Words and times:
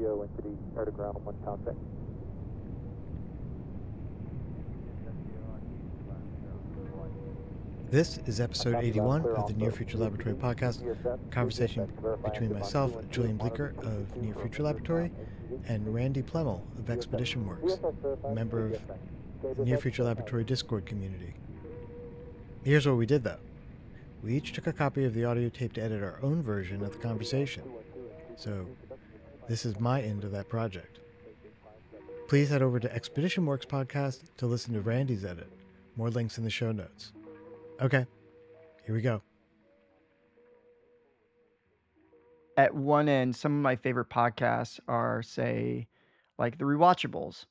CO 0.00 0.22
into 0.22 0.42
the 0.42 0.78
air 0.78 0.84
to 0.84 0.90
ground 0.90 1.16
one 1.24 1.36
contact. 1.44 1.76
This 7.90 8.18
is 8.26 8.40
episode 8.40 8.74
81 8.82 9.24
of 9.24 9.46
the 9.46 9.54
Near 9.54 9.70
Future 9.70 9.98
Laboratory 9.98 10.34
podcast, 10.34 10.82
conversation 11.30 11.88
between 12.24 12.52
myself, 12.52 12.92
Julian 13.10 13.36
Bleecker 13.36 13.72
of 13.82 14.16
Near 14.16 14.34
Future 14.34 14.64
Laboratory, 14.64 15.12
and 15.68 15.94
Randy 15.94 16.22
Plemel 16.22 16.60
of 16.76 16.90
Expedition 16.90 17.46
Works, 17.46 17.78
member 18.32 18.72
of 19.42 19.56
the 19.56 19.64
Near 19.64 19.78
Future 19.78 20.02
Laboratory 20.02 20.42
Discord 20.42 20.86
community. 20.86 21.34
Here's 22.64 22.86
what 22.86 22.96
we 22.96 23.06
did 23.06 23.22
though. 23.22 23.38
We 24.24 24.34
each 24.34 24.54
took 24.54 24.66
a 24.66 24.72
copy 24.72 25.04
of 25.04 25.14
the 25.14 25.24
audio 25.24 25.48
tape 25.48 25.74
to 25.74 25.82
edit 25.82 26.02
our 26.02 26.18
own 26.22 26.42
version 26.42 26.82
of 26.82 26.92
the 26.92 26.98
conversation. 26.98 27.62
So, 28.36 28.66
this 29.48 29.64
is 29.66 29.78
my 29.78 30.00
end 30.00 30.24
of 30.24 30.30
that 30.32 30.48
project. 30.48 31.00
Please 32.28 32.48
head 32.48 32.62
over 32.62 32.80
to 32.80 32.92
Expedition 32.94 33.44
Works 33.44 33.66
podcast 33.66 34.22
to 34.38 34.46
listen 34.46 34.72
to 34.74 34.80
Randy's 34.80 35.24
edit. 35.24 35.50
More 35.96 36.10
links 36.10 36.38
in 36.38 36.44
the 36.44 36.50
show 36.50 36.72
notes. 36.72 37.12
Okay, 37.80 38.06
here 38.86 38.94
we 38.94 39.02
go. 39.02 39.20
At 42.56 42.74
one 42.74 43.08
end, 43.08 43.36
some 43.36 43.52
of 43.56 43.62
my 43.62 43.76
favorite 43.76 44.08
podcasts 44.08 44.80
are, 44.88 45.22
say, 45.22 45.88
like 46.38 46.56
the 46.56 46.64
Rewatchables. 46.64 47.44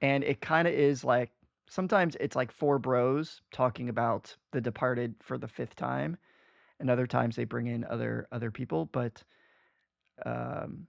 And 0.00 0.24
it 0.24 0.40
kind 0.40 0.66
of 0.66 0.74
is 0.74 1.04
like 1.04 1.30
sometimes 1.68 2.16
it's 2.20 2.36
like 2.36 2.52
four 2.52 2.78
bros 2.78 3.42
talking 3.52 3.88
about 3.88 4.36
The 4.52 4.60
Departed 4.60 5.16
for 5.20 5.38
the 5.38 5.48
fifth 5.48 5.76
time. 5.76 6.16
And 6.80 6.90
other 6.90 7.06
times 7.06 7.36
they 7.36 7.44
bring 7.44 7.66
in 7.66 7.84
other 7.84 8.26
other 8.32 8.50
people, 8.50 8.86
but 8.86 9.22
um 10.24 10.86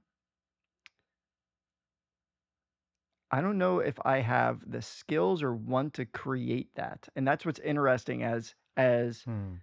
I 3.35 3.41
don't 3.41 3.57
know 3.57 3.79
if 3.79 3.99
I 4.05 4.19
have 4.19 4.69
the 4.69 4.81
skills 4.81 5.43
or 5.43 5.53
want 5.55 5.93
to 5.95 6.05
create 6.05 6.73
that. 6.75 7.09
And 7.15 7.27
that's 7.27 7.45
what's 7.45 7.59
interesting 7.59 8.23
as 8.23 8.55
as 8.77 9.25
Hmm. 9.25 9.55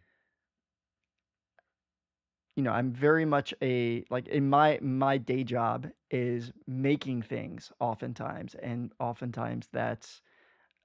you 2.56 2.62
know, 2.62 2.72
I'm 2.72 2.92
very 2.92 3.24
much 3.24 3.54
a 3.62 4.04
like 4.10 4.28
in 4.28 4.48
my 4.50 4.78
my 4.82 5.16
day 5.18 5.42
job 5.44 5.88
is 6.10 6.52
making 6.66 7.22
things 7.22 7.72
oftentimes, 7.80 8.54
and 8.56 8.92
oftentimes 9.00 9.68
that's 9.72 10.20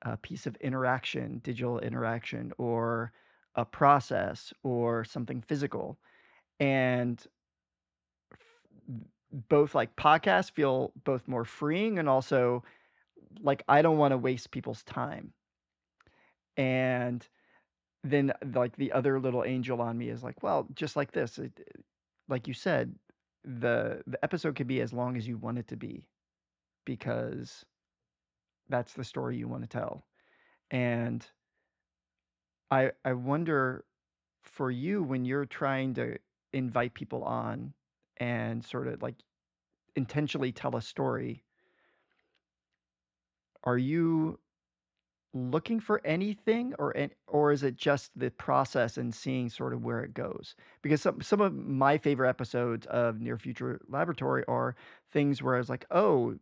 a 0.04 0.18
piece 0.18 0.48
of 0.48 0.56
interaction, 0.58 1.40
digital 1.40 1.80
interaction, 1.80 2.54
or 2.60 3.14
a 3.56 3.66
process, 3.66 4.54
or 4.64 5.06
something 5.06 5.42
physical. 5.42 6.00
And 6.60 7.26
both 9.50 9.76
like 9.76 9.96
podcasts 9.96 10.52
feel 10.52 10.94
both 11.04 11.28
more 11.28 11.46
freeing 11.46 12.00
and 12.00 12.08
also 12.08 12.64
like 13.40 13.64
I 13.68 13.82
don't 13.82 13.98
want 13.98 14.12
to 14.14 14.18
waste 14.18 14.52
people's 14.52 14.84
time. 14.84 15.34
And 16.56 17.28
then 18.04 18.34
like 18.56 18.78
the 18.78 18.92
other 18.94 19.20
little 19.20 19.46
angel 19.46 19.82
on 19.82 19.98
me 19.98 20.10
is 20.10 20.24
like, 20.24 20.44
well, 20.44 20.68
just 20.74 20.96
like 20.98 21.12
this, 21.14 21.40
it, 21.40 21.54
it- 21.60 21.86
like 22.30 22.48
you 22.48 22.54
said, 22.56 22.98
the 23.44 24.04
the 24.08 24.24
episode 24.24 24.56
could 24.56 24.68
be 24.68 24.82
as 24.82 24.94
long 24.94 25.18
as 25.18 25.28
you 25.28 25.38
want 25.38 25.60
it 25.60 25.68
to 25.70 25.78
be 25.78 26.08
because 26.86 27.66
that's 28.70 28.94
the 28.94 29.04
story 29.04 29.38
you 29.38 29.48
want 29.48 29.64
to 29.64 29.68
tell. 29.70 30.08
And 30.72 31.30
I 32.72 32.92
I 33.06 33.14
wonder 33.14 33.86
for 34.44 34.72
you 34.72 35.04
when 35.04 35.26
you're 35.26 35.46
trying 35.46 35.94
to 35.96 36.20
invite 36.54 36.94
people 36.94 37.24
on 37.24 37.76
and 38.18 38.64
sort 38.66 38.88
of 38.88 39.02
like 39.02 39.18
intentionally 39.96 40.54
tell 40.54 40.78
a 40.78 40.84
story, 40.84 41.46
are 43.68 43.78
you 43.78 44.40
looking 45.34 45.80
for 45.80 46.02
anything 46.06 46.74
or 46.80 46.96
or 47.28 47.52
is 47.52 47.62
it 47.62 47.76
just 47.76 48.12
the 48.16 48.32
process 48.32 48.98
and 48.98 49.14
seeing 49.14 49.50
sort 49.50 49.74
of 49.74 49.84
where 49.84 50.02
it 50.02 50.14
goes? 50.14 50.56
Because 50.82 51.02
some 51.02 51.22
some 51.22 51.42
of 51.42 51.54
my 51.54 51.98
favorite 51.98 52.30
episodes 52.30 52.88
of 52.88 53.20
near 53.20 53.38
future 53.38 53.82
laboratory 53.90 54.46
are 54.48 54.76
things 55.12 55.44
where 55.44 55.56
i 55.56 55.58
was 55.60 55.70
like 55.70 55.86
oh 55.92 56.36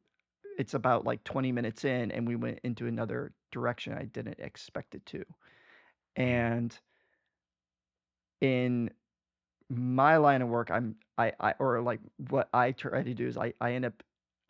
it's 0.59 0.75
about 0.75 1.03
like 1.03 1.23
20 1.23 1.51
minutes 1.51 1.83
in 1.83 2.11
and 2.11 2.27
we 2.27 2.35
went 2.35 2.59
into 2.63 2.85
another 2.88 3.33
direction 3.51 3.94
i 3.94 4.03
didn't 4.03 4.39
expect 4.39 4.95
it 4.95 5.05
to. 5.07 5.25
And 6.16 6.78
in 8.39 8.91
my 9.69 10.17
line 10.17 10.41
of 10.44 10.49
work 10.49 10.69
i'm 10.69 10.95
i, 11.17 11.31
I 11.39 11.55
or 11.59 11.81
like 11.81 12.01
what 12.29 12.49
i 12.53 12.72
try 12.72 13.01
to 13.01 13.13
do 13.16 13.28
is 13.28 13.38
i 13.38 13.51
i 13.59 13.73
end 13.73 13.85
up 13.85 14.03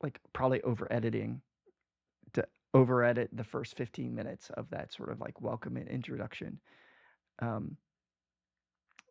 like 0.03 0.19
probably 0.33 0.61
over 0.63 0.91
editing 0.91 1.41
over 2.75 3.03
edit 3.03 3.31
the 3.33 3.45
first 3.45 3.77
15 3.77 4.13
minutes 4.15 4.51
of 4.51 4.69
that 4.71 4.93
sort 4.93 5.09
of 5.11 5.21
like 5.21 5.41
welcome 5.41 5.77
and 5.77 5.89
introduction. 5.89 6.59
Um, 7.39 7.77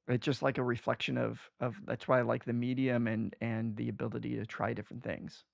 it's 0.08 0.24
just 0.24 0.42
like 0.42 0.58
a 0.58 0.64
reflection 0.64 1.16
of 1.18 1.50
of 1.60 1.76
that's 1.86 2.06
why 2.06 2.18
I 2.18 2.22
like 2.22 2.44
the 2.44 2.52
medium 2.52 3.06
and 3.08 3.34
and 3.40 3.76
the 3.76 3.88
ability 3.88 4.36
to 4.36 4.46
try 4.46 4.74
different 4.74 5.02
things. 5.02 5.44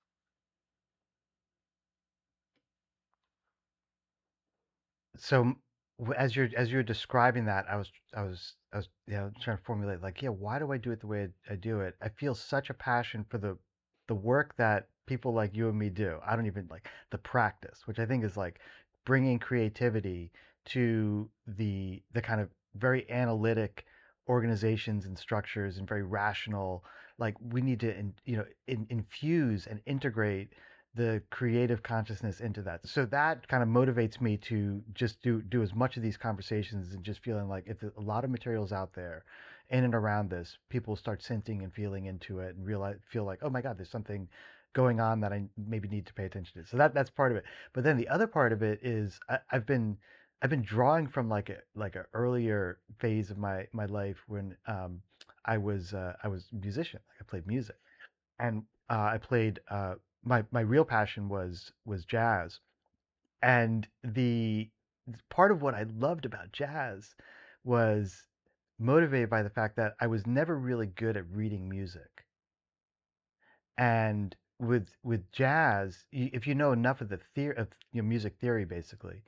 So 5.17 5.55
as 6.17 6.35
you're 6.35 6.49
as 6.57 6.73
you're 6.73 6.83
describing 6.83 7.45
that, 7.47 7.67
I 7.71 7.77
was 7.77 7.93
I 8.15 8.23
was 8.23 8.57
I 8.73 8.79
was 8.79 8.89
you 9.07 9.15
know 9.15 9.31
trying 9.41 9.59
to 9.59 9.63
formulate 9.65 10.03
like, 10.03 10.23
yeah, 10.23 10.31
why 10.31 10.59
do 10.59 10.73
I 10.73 10.79
do 10.79 10.93
it 10.93 11.01
the 11.01 11.07
way 11.07 11.29
I, 11.49 11.53
I 11.55 11.57
do 11.57 11.81
it? 11.81 11.97
I 12.03 12.09
feel 12.09 12.35
such 12.35 12.71
a 12.71 12.75
passion 12.75 13.25
for 13.29 13.39
the 13.39 13.59
the 14.09 14.15
work 14.15 14.57
that 14.57 14.89
people 15.11 15.35
like 15.35 15.57
you 15.57 15.69
and 15.69 15.77
me 15.77 15.89
do. 15.91 16.21
I 16.25 16.37
don't 16.37 16.47
even 16.47 16.69
like 16.71 16.89
the 17.11 17.19
practice, 17.19 17.81
which 17.87 17.99
I 17.99 18.07
think 18.07 18.23
is 18.23 18.37
like 18.37 18.61
bringing 19.05 19.41
creativity 19.41 20.31
to 20.67 21.29
the 21.49 22.01
the 22.13 22.23
kind 22.23 22.41
of 22.41 22.49
very 22.77 23.11
analytic 23.11 23.85
organizations 24.29 25.07
and 25.07 25.19
structures 25.19 25.79
and 25.79 25.89
very 25.89 26.05
rational. 26.05 26.85
Like 27.19 27.35
we 27.41 27.61
need 27.61 27.81
to 27.81 27.91
in, 27.99 28.15
you 28.25 28.37
know 28.37 28.45
in, 28.69 28.87
infuse 28.89 29.67
and 29.67 29.81
integrate 29.85 30.53
the 30.95 31.21
creative 31.31 31.83
consciousness 31.83 32.39
into 32.41 32.63
that. 32.63 32.87
So 32.87 33.05
that 33.07 33.49
kind 33.49 33.65
of 33.65 33.69
motivates 33.69 34.21
me 34.21 34.37
to 34.51 34.81
just 34.95 35.21
do 35.23 35.43
do 35.43 35.61
as 35.61 35.75
much 35.75 35.97
of 35.97 36.05
these 36.05 36.17
conversations 36.17 36.95
and 36.95 37.03
just 37.03 37.21
feeling 37.25 37.49
like 37.49 37.65
if 37.67 37.83
a 37.83 38.01
lot 38.01 38.23
of 38.23 38.31
materials 38.31 38.71
out 38.71 38.93
there 38.93 39.25
in 39.71 39.83
and 39.83 39.95
around 39.95 40.31
this, 40.31 40.59
people 40.69 40.95
start 40.95 41.21
sensing 41.21 41.63
and 41.63 41.73
feeling 41.73 42.07
into 42.07 42.39
it 42.39 42.55
and 42.55 42.65
realize 42.65 42.97
feel 43.09 43.25
like, 43.25 43.41
oh 43.43 43.51
my 43.51 43.61
God, 43.61 43.77
there's 43.77 43.91
something 43.91 44.29
going 44.73 45.01
on 45.01 45.21
that 45.21 45.33
I 45.33 45.45
maybe 45.57 45.89
need 45.89 46.07
to 46.07 46.15
pay 46.15 46.25
attention 46.25 46.63
to. 46.63 46.69
So 46.69 46.77
that 46.77 46.95
that's 46.95 47.11
part 47.11 47.33
of 47.33 47.39
it. 47.39 47.45
But 47.73 47.85
then 47.85 47.97
the 47.97 48.09
other 48.09 48.27
part 48.27 48.53
of 48.53 48.63
it 48.63 48.81
is 48.83 49.19
I, 49.29 49.39
I've 49.51 49.67
been 49.67 49.99
I've 50.43 50.51
been 50.51 50.63
drawing 50.63 51.09
from 51.09 51.29
like 51.29 51.51
a 51.51 51.59
like 51.75 51.97
an 51.97 52.05
earlier 52.15 52.79
phase 52.99 53.31
of 53.31 53.39
my 53.39 53.67
my 53.73 53.87
life 53.87 54.19
when 54.29 54.57
um 54.67 55.03
I 55.45 55.59
was 55.59 55.95
uh, 55.95 56.15
I 56.23 56.29
was 56.29 56.49
a 56.53 56.57
musician. 56.57 57.01
Like 57.09 57.21
I 57.21 57.31
played 57.31 57.47
music 57.47 57.77
and 58.39 58.65
uh, 58.91 59.11
I 59.13 59.19
played 59.19 59.61
uh, 59.71 59.95
my 60.25 60.45
my 60.51 60.61
real 60.63 60.85
passion 60.85 61.29
was 61.29 61.73
was 61.85 62.05
jazz, 62.05 62.61
and 63.43 63.89
the 64.05 64.71
part 65.31 65.53
of 65.53 65.63
what 65.63 65.75
I 65.75 65.85
loved 65.85 66.25
about 66.27 66.53
jazz 66.53 67.15
was 67.65 68.27
motivated 68.79 69.31
by 69.31 69.43
the 69.43 69.51
fact 69.51 69.77
that 69.77 69.95
I 70.01 70.07
was 70.07 70.27
never 70.27 70.59
really 70.59 70.87
good 70.89 71.17
at 71.17 71.29
reading 71.31 71.69
music, 71.69 72.25
and 73.79 74.37
with 74.61 74.89
with 75.03 75.31
jazz, 75.33 76.05
if 76.13 76.47
you 76.47 76.55
know 76.55 76.73
enough 76.73 77.01
of 77.01 77.09
the 77.09 77.19
theory 77.19 77.57
of 77.57 77.69
you 77.93 78.03
know, 78.03 78.09
music 78.09 78.37
theory, 78.41 78.65
basically, 78.65 79.23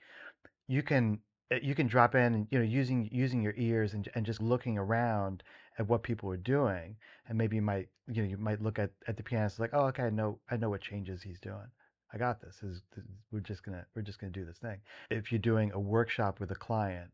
you 0.69 0.82
can 0.82 1.19
uh, 1.53 1.56
you 1.62 1.75
can 1.75 1.87
drop 1.87 2.15
in 2.15 2.47
you 2.50 2.59
know 2.59 2.65
using 2.65 3.09
using 3.12 3.43
your 3.43 3.54
ears 3.56 3.94
and 3.94 4.09
and 4.15 4.26
just 4.26 4.41
looking 4.43 4.78
around 4.78 5.43
at 5.78 5.88
what 5.88 6.03
people 6.03 6.31
are 6.31 6.37
doing 6.37 6.97
and 7.28 7.38
maybe 7.38 7.56
you 7.56 7.62
might 7.62 7.88
you 8.09 8.23
know 8.23 8.29
you 8.29 8.37
might 8.37 8.62
look 8.62 8.79
at 8.79 8.90
at 9.08 9.17
the 9.17 9.23
pianist 9.23 9.58
like 9.61 9.70
oh 9.73 9.87
okay 9.87 10.05
I 10.05 10.11
know 10.11 10.38
I 10.50 10.56
know 10.56 10.70
what 10.70 10.82
changes 10.82 11.23
he's 11.23 11.40
doing. 11.40 11.69
I 12.14 12.19
got 12.19 12.43
this, 12.43 12.58
this, 12.61 12.70
is, 12.70 12.82
this 12.94 13.05
is- 13.05 13.11
we're 13.32 13.40
just 13.40 13.64
gonna 13.64 13.87
we're 13.96 14.02
just 14.02 14.20
gonna 14.20 14.32
do 14.32 14.44
this 14.44 14.58
thing. 14.58 14.81
If 15.11 15.32
you're 15.32 15.38
doing 15.38 15.73
a 15.73 15.81
workshop 15.81 16.40
with 16.40 16.50
a 16.50 16.56
client 16.56 17.11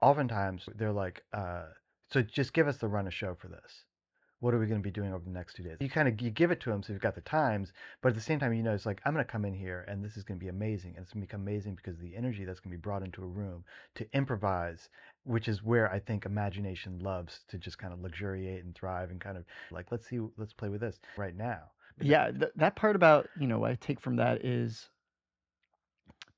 oftentimes 0.00 0.68
they're 0.76 0.92
like 0.92 1.22
uh 1.32 1.64
so 2.10 2.22
just 2.22 2.52
give 2.52 2.68
us 2.68 2.78
the 2.78 2.88
run 2.88 3.06
of 3.06 3.14
show 3.14 3.34
for 3.34 3.48
this 3.48 3.84
what 4.40 4.52
are 4.54 4.58
we 4.58 4.66
going 4.66 4.80
to 4.80 4.84
be 4.86 4.90
doing 4.90 5.12
over 5.12 5.24
the 5.24 5.30
next 5.30 5.54
two 5.54 5.62
days 5.62 5.76
you 5.80 5.88
kind 5.88 6.08
of 6.08 6.20
you 6.20 6.30
give 6.30 6.50
it 6.50 6.60
to 6.60 6.70
them 6.70 6.82
so 6.82 6.92
you've 6.92 7.02
got 7.02 7.14
the 7.14 7.20
times 7.22 7.72
but 8.02 8.08
at 8.10 8.14
the 8.14 8.20
same 8.20 8.38
time 8.38 8.52
you 8.52 8.62
know 8.62 8.74
it's 8.74 8.86
like 8.86 9.00
i'm 9.04 9.12
going 9.12 9.24
to 9.24 9.30
come 9.30 9.44
in 9.44 9.54
here 9.54 9.84
and 9.88 10.04
this 10.04 10.16
is 10.16 10.24
going 10.24 10.38
to 10.38 10.44
be 10.44 10.48
amazing 10.48 10.92
and 10.96 11.02
it's 11.04 11.12
going 11.12 11.22
to 11.22 11.26
become 11.26 11.42
amazing 11.42 11.74
because 11.74 11.94
of 11.94 12.00
the 12.02 12.16
energy 12.16 12.44
that's 12.44 12.60
going 12.60 12.70
to 12.72 12.76
be 12.76 12.80
brought 12.80 13.02
into 13.02 13.22
a 13.22 13.26
room 13.26 13.64
to 13.94 14.06
improvise 14.12 14.88
which 15.24 15.48
is 15.48 15.62
where 15.62 15.90
i 15.92 15.98
think 15.98 16.24
imagination 16.26 16.98
loves 16.98 17.40
to 17.48 17.58
just 17.58 17.78
kind 17.78 17.92
of 17.92 18.00
luxuriate 18.00 18.64
and 18.64 18.74
thrive 18.74 19.10
and 19.10 19.20
kind 19.20 19.36
of 19.36 19.44
like 19.70 19.86
let's 19.90 20.08
see 20.08 20.18
let's 20.36 20.52
play 20.52 20.68
with 20.68 20.80
this 20.80 20.98
right 21.16 21.36
now 21.36 21.60
Yeah, 22.00 22.30
th- 22.30 22.52
that 22.56 22.76
part 22.76 22.96
about 22.96 23.28
you 23.38 23.46
know 23.46 23.58
what 23.58 23.70
I 23.70 23.74
take 23.74 24.00
from 24.00 24.16
that 24.16 24.44
is 24.44 24.88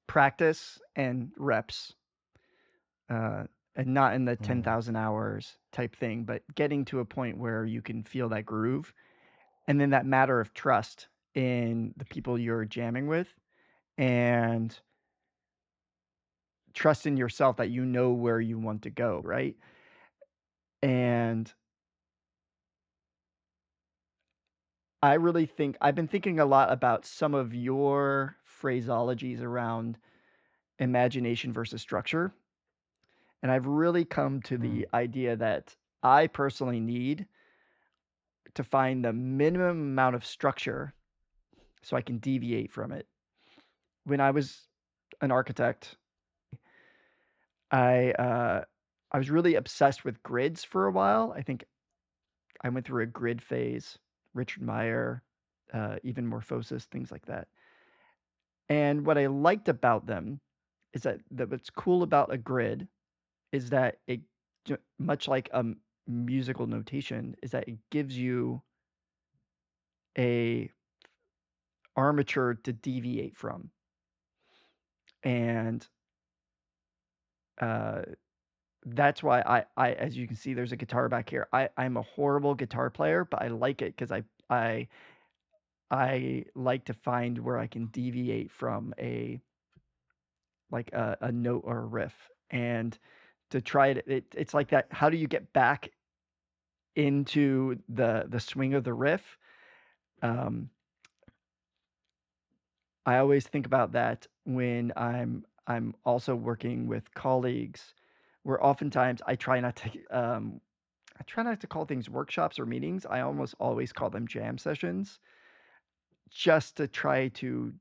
practice 0.06 0.80
and 0.96 1.30
reps. 1.36 1.94
Uh, 3.08 3.44
and 3.76 3.94
not 3.94 4.14
in 4.14 4.24
the 4.26 4.36
Mm. 4.40 4.72
10,000 4.76 4.96
hours 4.96 5.58
type 5.72 5.96
thing, 5.96 6.24
but 6.24 6.42
getting 6.54 6.84
to 6.86 7.00
a 7.00 7.04
point 7.04 7.38
where 7.38 7.64
you 7.64 7.82
can 7.82 8.04
feel 8.04 8.28
that 8.30 8.46
groove. 8.46 8.94
And 9.66 9.80
then 9.80 9.90
that 9.90 10.06
matter 10.06 10.40
of 10.40 10.54
trust 10.54 11.08
in 11.34 11.94
the 11.96 12.06
people 12.06 12.38
you're 12.38 12.64
jamming 12.66 13.08
with 13.08 13.34
and 13.98 14.78
trust 16.74 17.06
in 17.06 17.16
yourself 17.16 17.56
that 17.56 17.70
you 17.70 17.84
know 17.84 18.12
where 18.12 18.40
you 18.40 18.58
want 18.58 18.82
to 18.82 18.90
go, 18.90 19.20
right? 19.24 19.56
And 20.82 21.52
I 25.02 25.14
really 25.14 25.46
think 25.46 25.76
I've 25.80 25.94
been 25.94 26.08
thinking 26.08 26.38
a 26.38 26.44
lot 26.46 26.70
about 26.72 27.04
some 27.04 27.34
of 27.34 27.54
your 27.54 28.36
phraseologies 28.46 29.40
around 29.40 29.98
imagination 30.78 31.52
versus 31.52 31.82
structure. 31.82 32.34
And 33.42 33.50
I've 33.50 33.66
really 33.66 34.04
come 34.04 34.40
to 34.42 34.56
Mm. 34.56 34.60
the 34.62 34.88
idea 34.94 35.36
that 35.36 35.76
I 36.02 36.26
personally 36.26 36.80
need 36.80 37.26
to 38.54 38.62
find 38.64 39.04
the 39.04 39.12
minimum 39.12 39.80
amount 39.80 40.14
of 40.14 40.24
structure 40.24 40.94
so 41.82 41.96
I 41.96 42.02
can 42.02 42.18
deviate 42.18 42.70
from 42.70 42.92
it. 42.92 43.08
When 44.04 44.20
I 44.20 44.30
was 44.30 44.68
an 45.20 45.30
architect, 45.30 45.96
I 47.70 48.12
uh, 48.12 48.64
I 49.10 49.18
was 49.18 49.30
really 49.30 49.54
obsessed 49.54 50.04
with 50.04 50.22
grids 50.22 50.64
for 50.64 50.86
a 50.86 50.92
while. 50.92 51.32
I 51.36 51.42
think 51.42 51.64
I 52.62 52.68
went 52.68 52.86
through 52.86 53.02
a 53.02 53.06
grid 53.06 53.42
phase, 53.42 53.98
Richard 54.34 54.62
Meier, 54.62 55.22
uh, 55.72 55.96
even 56.02 56.28
Morphosis, 56.28 56.84
things 56.84 57.10
like 57.10 57.26
that. 57.26 57.48
And 58.68 59.04
what 59.04 59.18
I 59.18 59.26
liked 59.26 59.68
about 59.68 60.06
them 60.06 60.40
is 60.92 61.02
that, 61.02 61.20
that 61.32 61.50
what's 61.50 61.70
cool 61.70 62.02
about 62.02 62.32
a 62.32 62.38
grid 62.38 62.88
is 63.52 63.70
that 63.70 63.98
it, 64.06 64.20
much 64.98 65.28
like 65.28 65.50
a 65.52 65.64
musical 66.06 66.66
notation, 66.66 67.36
is 67.42 67.52
that 67.52 67.68
it 67.68 67.78
gives 67.90 68.16
you 68.16 68.62
a 70.18 70.70
armature 71.96 72.54
to 72.54 72.72
deviate 72.72 73.36
from. 73.36 73.70
And 75.22 75.86
uh, 77.60 78.02
that's 78.86 79.22
why 79.22 79.40
I, 79.42 79.64
I, 79.76 79.92
as 79.92 80.16
you 80.16 80.26
can 80.26 80.36
see, 80.36 80.54
there's 80.54 80.72
a 80.72 80.76
guitar 80.76 81.08
back 81.08 81.30
here. 81.30 81.48
I, 81.52 81.68
I'm 81.76 81.96
a 81.96 82.02
horrible 82.02 82.54
guitar 82.54 82.90
player, 82.90 83.24
but 83.24 83.42
I 83.42 83.48
like 83.48 83.82
it 83.82 83.94
because 83.96 84.10
I, 84.10 84.24
I, 84.50 84.88
I 85.90 86.46
like 86.54 86.86
to 86.86 86.94
find 86.94 87.38
where 87.38 87.58
I 87.58 87.66
can 87.66 87.86
deviate 87.86 88.50
from 88.50 88.94
a, 88.98 89.40
like 90.70 90.92
a, 90.92 91.18
a 91.20 91.30
note 91.30 91.62
or 91.66 91.78
a 91.78 91.86
riff, 91.86 92.14
and 92.50 92.98
to 93.52 93.60
try 93.60 93.88
it, 93.88 94.04
it. 94.06 94.24
It's 94.34 94.54
like 94.54 94.68
that. 94.70 94.88
How 94.90 95.08
do 95.08 95.16
you 95.16 95.28
get 95.28 95.52
back 95.52 95.90
into 96.96 97.78
the 97.88 98.26
the 98.28 98.40
swing 98.40 98.74
of 98.74 98.84
the 98.84 98.94
riff? 98.94 99.38
Um, 100.22 100.70
I 103.04 103.18
always 103.18 103.46
think 103.46 103.66
about 103.66 103.92
that 103.92 104.26
when 104.44 104.92
I'm 104.96 105.44
I'm 105.66 105.94
also 106.04 106.34
working 106.34 106.86
with 106.86 107.12
colleagues, 107.14 107.94
where 108.42 108.64
oftentimes 108.64 109.20
I 109.26 109.36
try 109.36 109.60
not 109.60 109.76
to 109.76 109.90
um, 110.10 110.60
I 111.18 111.22
try 111.24 111.44
not 111.44 111.60
to 111.60 111.66
call 111.66 111.84
things 111.84 112.08
workshops 112.08 112.58
or 112.58 112.66
meetings. 112.66 113.06
I 113.06 113.20
almost 113.20 113.54
always 113.60 113.92
call 113.92 114.10
them 114.10 114.26
jam 114.26 114.58
sessions, 114.58 115.20
just 116.30 116.76
to 116.78 116.88
try 116.88 117.28
to 117.28 117.72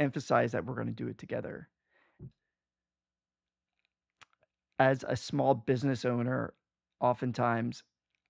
emphasize 0.00 0.52
that 0.52 0.64
we're 0.64 0.74
going 0.74 0.88
to 0.88 0.92
do 0.92 1.08
it 1.08 1.18
together. 1.18 1.68
As 4.78 5.04
a 5.06 5.16
small 5.16 5.54
business 5.54 6.04
owner, 6.04 6.54
oftentimes 7.00 7.84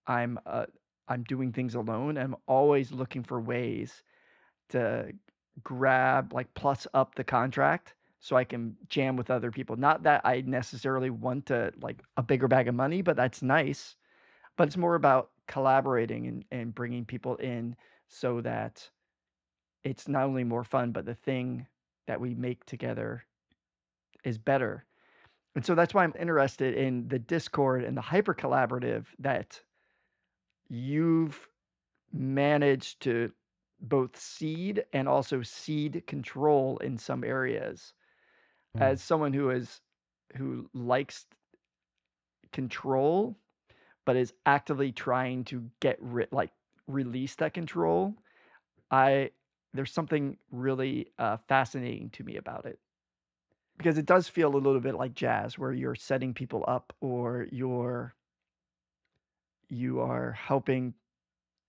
I'm 0.07 0.39
uh, 0.47 0.67
I'm 1.09 1.23
doing 1.25 1.53
things 1.53 1.75
alone. 1.75 2.19
I'm 2.19 2.37
always 2.47 2.93
looking 2.93 3.23
for 3.23 3.41
ways 3.41 4.03
to 4.71 5.13
grab 5.63 6.33
like 6.33 6.53
plus 6.55 6.87
up 6.95 7.15
the 7.15 7.25
contract 7.25 7.95
so 8.21 8.37
I 8.37 8.45
can 8.45 8.77
jam 8.89 9.17
with 9.17 9.31
other 9.31 9.51
people. 9.51 9.77
Not 9.77 10.03
that 10.05 10.23
I 10.25 10.43
necessarily 10.47 11.11
want 11.11 11.47
to 11.47 11.73
like 11.81 12.03
a 12.17 12.23
bigger 12.23 12.49
bag 12.49 12.69
of 12.69 12.75
money, 12.75 13.03
but 13.03 13.17
that's 13.17 13.43
nice. 13.43 13.97
But 14.57 14.69
it's 14.69 14.77
more 14.77 14.95
about 14.95 15.31
collaborating 15.47 16.27
and, 16.27 16.45
and 16.51 16.75
bringing 16.75 17.05
people 17.05 17.37
in 17.37 17.77
so 18.09 18.41
that 18.41 18.89
it's 19.83 20.09
not 20.09 20.25
only 20.25 20.45
more 20.45 20.65
fun, 20.65 20.93
but 20.93 21.05
the 21.05 21.15
thing 21.15 21.67
that 22.07 22.21
we 22.21 22.35
make 22.35 22.65
together 22.65 23.25
is 24.25 24.39
better. 24.39 24.85
And 25.55 25.65
so 25.65 25.75
that's 25.75 25.95
why 25.95 26.03
I'm 26.03 26.15
interested 26.19 26.75
in 26.75 27.07
the 27.09 27.19
Discord 27.19 27.85
and 27.85 27.97
the 27.97 28.03
hyper 28.03 28.35
collaborative 28.35 29.07
that 29.21 29.61
you've 30.69 31.49
managed 32.13 33.01
to 33.03 33.33
both 33.81 34.19
seed 34.19 34.85
and 34.93 35.09
also 35.09 35.43
seed 35.43 36.03
control 36.07 36.79
in 36.79 36.99
some 36.99 37.23
areas. 37.23 37.93
Mm. 38.77 38.83
As 38.83 39.03
someone 39.03 39.33
who 39.33 39.51
is 39.51 39.81
who 40.37 40.69
likes 40.75 41.27
control 42.53 43.37
but 44.05 44.17
is 44.17 44.33
actively 44.47 44.93
trying 44.93 45.45
to 45.45 45.71
get 45.81 45.97
rid 46.01 46.29
like 46.33 46.51
release 46.87 47.37
that 47.37 47.55
control, 47.55 48.15
I 48.91 49.31
there's 49.73 49.93
something 49.93 50.37
really 50.51 51.09
uh, 51.19 51.37
fascinating 51.49 52.11
to 52.11 52.25
me 52.25 52.37
about 52.37 52.65
it 52.65 52.79
because 53.77 53.99
it 53.99 54.07
does 54.07 54.29
feel 54.29 54.55
a 54.55 54.57
little 54.59 54.81
bit 54.81 54.95
like 54.95 55.15
jazz 55.15 55.59
where 55.59 55.73
you're 55.73 55.95
setting 55.95 56.35
people 56.35 56.65
up 56.69 56.93
or 57.01 57.47
you're 57.51 58.15
you 59.69 60.01
are 60.01 60.33
helping 60.33 60.95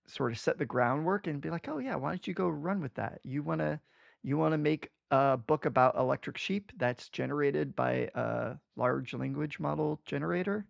sort 0.06 0.32
of 0.32 0.38
set 0.38 0.58
the 0.58 0.66
groundwork 0.66 1.26
and 1.26 1.40
be 1.40 1.50
like, 1.50 1.68
"Oh 1.68 1.78
yeah, 1.78 1.96
why 1.96 2.10
don't 2.10 2.26
you 2.26 2.34
go 2.34 2.48
run 2.48 2.80
with 2.80 2.94
that? 2.94 3.20
You 3.24 3.42
want 3.42 3.60
to 3.60 3.80
you 4.22 4.36
want 4.38 4.52
to 4.52 4.58
make 4.58 4.90
a 5.10 5.36
book 5.36 5.64
about 5.66 5.96
electric 5.96 6.36
sheep 6.38 6.72
that's 6.76 7.08
generated 7.08 7.76
by 7.76 8.10
a 8.14 8.56
large 8.76 9.14
language 9.14 9.60
model 9.60 10.00
generator 10.04 10.66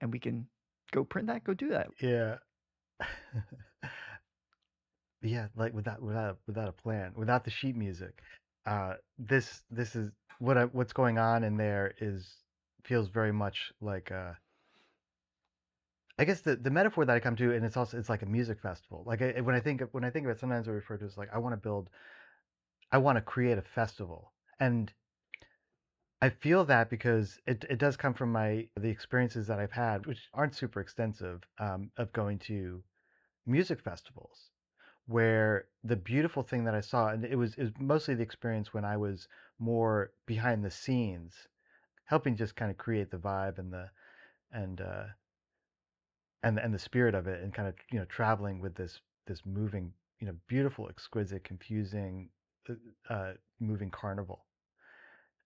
and 0.00 0.12
we 0.12 0.18
can 0.20 0.48
go 0.92 1.04
print 1.04 1.28
that, 1.28 1.44
go 1.44 1.54
do 1.54 1.68
that." 1.70 1.90
Yeah. 2.00 2.38
Yeah, 5.22 5.48
like 5.56 5.72
without 5.72 6.02
without 6.02 6.38
without 6.46 6.68
a 6.68 6.72
plan, 6.72 7.12
without 7.16 7.44
the 7.44 7.50
sheet 7.50 7.76
music. 7.76 8.22
Uh, 8.66 8.94
this 9.18 9.62
this 9.70 9.96
is 9.96 10.12
what 10.38 10.58
I, 10.58 10.64
what's 10.64 10.92
going 10.92 11.18
on 11.18 11.44
in 11.44 11.56
there 11.56 11.94
is 12.00 12.36
feels 12.84 13.08
very 13.08 13.32
much 13.32 13.72
like 13.80 14.12
uh 14.12 14.32
I 16.18 16.24
guess 16.24 16.40
the, 16.40 16.56
the 16.56 16.70
metaphor 16.70 17.04
that 17.04 17.14
I 17.14 17.20
come 17.20 17.36
to, 17.36 17.52
and 17.52 17.64
it's 17.64 17.76
also 17.76 17.98
it's 17.98 18.08
like 18.08 18.22
a 18.22 18.26
music 18.26 18.60
festival. 18.60 19.04
Like 19.06 19.20
I, 19.20 19.40
when 19.42 19.54
I 19.54 19.60
think 19.60 19.82
of, 19.82 19.92
when 19.92 20.04
I 20.04 20.10
think 20.10 20.24
of 20.24 20.30
it, 20.30 20.40
sometimes 20.40 20.66
I 20.66 20.70
refer 20.72 20.96
to 20.96 21.04
it 21.04 21.08
as 21.08 21.18
like 21.18 21.28
I 21.32 21.38
want 21.38 21.52
to 21.52 21.58
build, 21.58 21.90
I 22.90 22.98
want 22.98 23.16
to 23.16 23.22
create 23.22 23.58
a 23.58 23.62
festival, 23.62 24.32
and 24.58 24.92
I 26.22 26.30
feel 26.30 26.64
that 26.64 26.88
because 26.88 27.38
it 27.46 27.64
it 27.68 27.78
does 27.78 27.96
come 27.96 28.14
from 28.14 28.32
my 28.32 28.68
the 28.76 28.88
experiences 28.88 29.46
that 29.48 29.58
I've 29.58 29.72
had, 29.72 30.06
which 30.06 30.28
aren't 30.32 30.54
super 30.54 30.80
extensive, 30.80 31.42
um, 31.58 31.90
of 31.98 32.12
going 32.14 32.38
to 32.40 32.82
music 33.46 33.80
festivals, 33.80 34.50
where 35.06 35.66
the 35.84 35.96
beautiful 35.96 36.42
thing 36.42 36.64
that 36.64 36.74
I 36.74 36.80
saw, 36.80 37.08
and 37.08 37.24
it 37.24 37.36
was 37.36 37.54
it 37.54 37.62
was 37.62 37.72
mostly 37.78 38.14
the 38.14 38.22
experience 38.22 38.74
when 38.74 38.84
I 38.84 38.96
was 38.96 39.28
more 39.58 40.10
behind 40.26 40.64
the 40.64 40.70
scenes, 40.70 41.48
helping 42.04 42.36
just 42.36 42.56
kind 42.56 42.70
of 42.70 42.76
create 42.76 43.10
the 43.10 43.16
vibe 43.16 43.58
and 43.58 43.72
the 43.72 43.90
and 44.52 44.80
uh, 44.80 45.04
and 46.42 46.58
and 46.58 46.74
the 46.74 46.78
spirit 46.78 47.14
of 47.14 47.26
it 47.26 47.42
and 47.42 47.54
kind 47.54 47.68
of 47.68 47.74
you 47.92 47.98
know 47.98 48.04
traveling 48.06 48.60
with 48.60 48.74
this 48.74 49.00
this 49.26 49.42
moving 49.46 49.92
you 50.20 50.26
know 50.26 50.34
beautiful 50.48 50.88
exquisite 50.88 51.44
confusing 51.44 52.28
uh, 52.68 53.12
uh, 53.12 53.32
moving 53.60 53.90
carnival. 53.90 54.44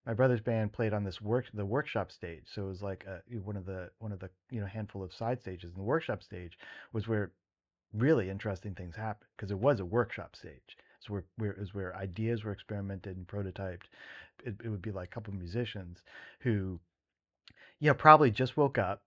My 0.07 0.15
brother's 0.15 0.41
band 0.41 0.73
played 0.73 0.93
on 0.93 1.03
this 1.03 1.21
work 1.21 1.45
the 1.53 1.65
workshop 1.65 2.11
stage 2.11 2.45
so 2.51 2.63
it 2.63 2.67
was 2.67 2.81
like 2.81 3.05
uh 3.07 3.19
one 3.43 3.55
of 3.55 3.67
the 3.67 3.91
one 3.99 4.11
of 4.11 4.19
the 4.19 4.29
you 4.49 4.59
know 4.59 4.65
handful 4.65 5.03
of 5.03 5.13
side 5.13 5.39
stages 5.39 5.71
and 5.71 5.75
the 5.75 5.83
workshop 5.83 6.23
stage 6.23 6.57
was 6.91 7.07
where 7.07 7.31
really 7.93 8.29
interesting 8.29 8.75
things 8.75 8.95
happened 8.95 9.29
because 9.35 9.51
it 9.51 9.59
was 9.59 9.79
a 9.79 9.85
workshop 9.85 10.35
stage. 10.35 10.77
So 10.99 11.13
where, 11.13 11.25
where 11.37 11.55
was 11.59 11.73
where 11.73 11.95
ideas 11.97 12.43
were 12.43 12.51
experimented 12.51 13.17
and 13.17 13.27
prototyped. 13.27 13.83
It, 14.45 14.55
it 14.63 14.69
would 14.69 14.81
be 14.81 14.91
like 14.91 15.09
a 15.09 15.11
couple 15.11 15.33
of 15.33 15.39
musicians 15.39 16.01
who 16.39 16.79
you 17.79 17.89
know 17.89 17.93
probably 17.93 18.31
just 18.31 18.57
woke 18.57 18.77
up 18.77 19.03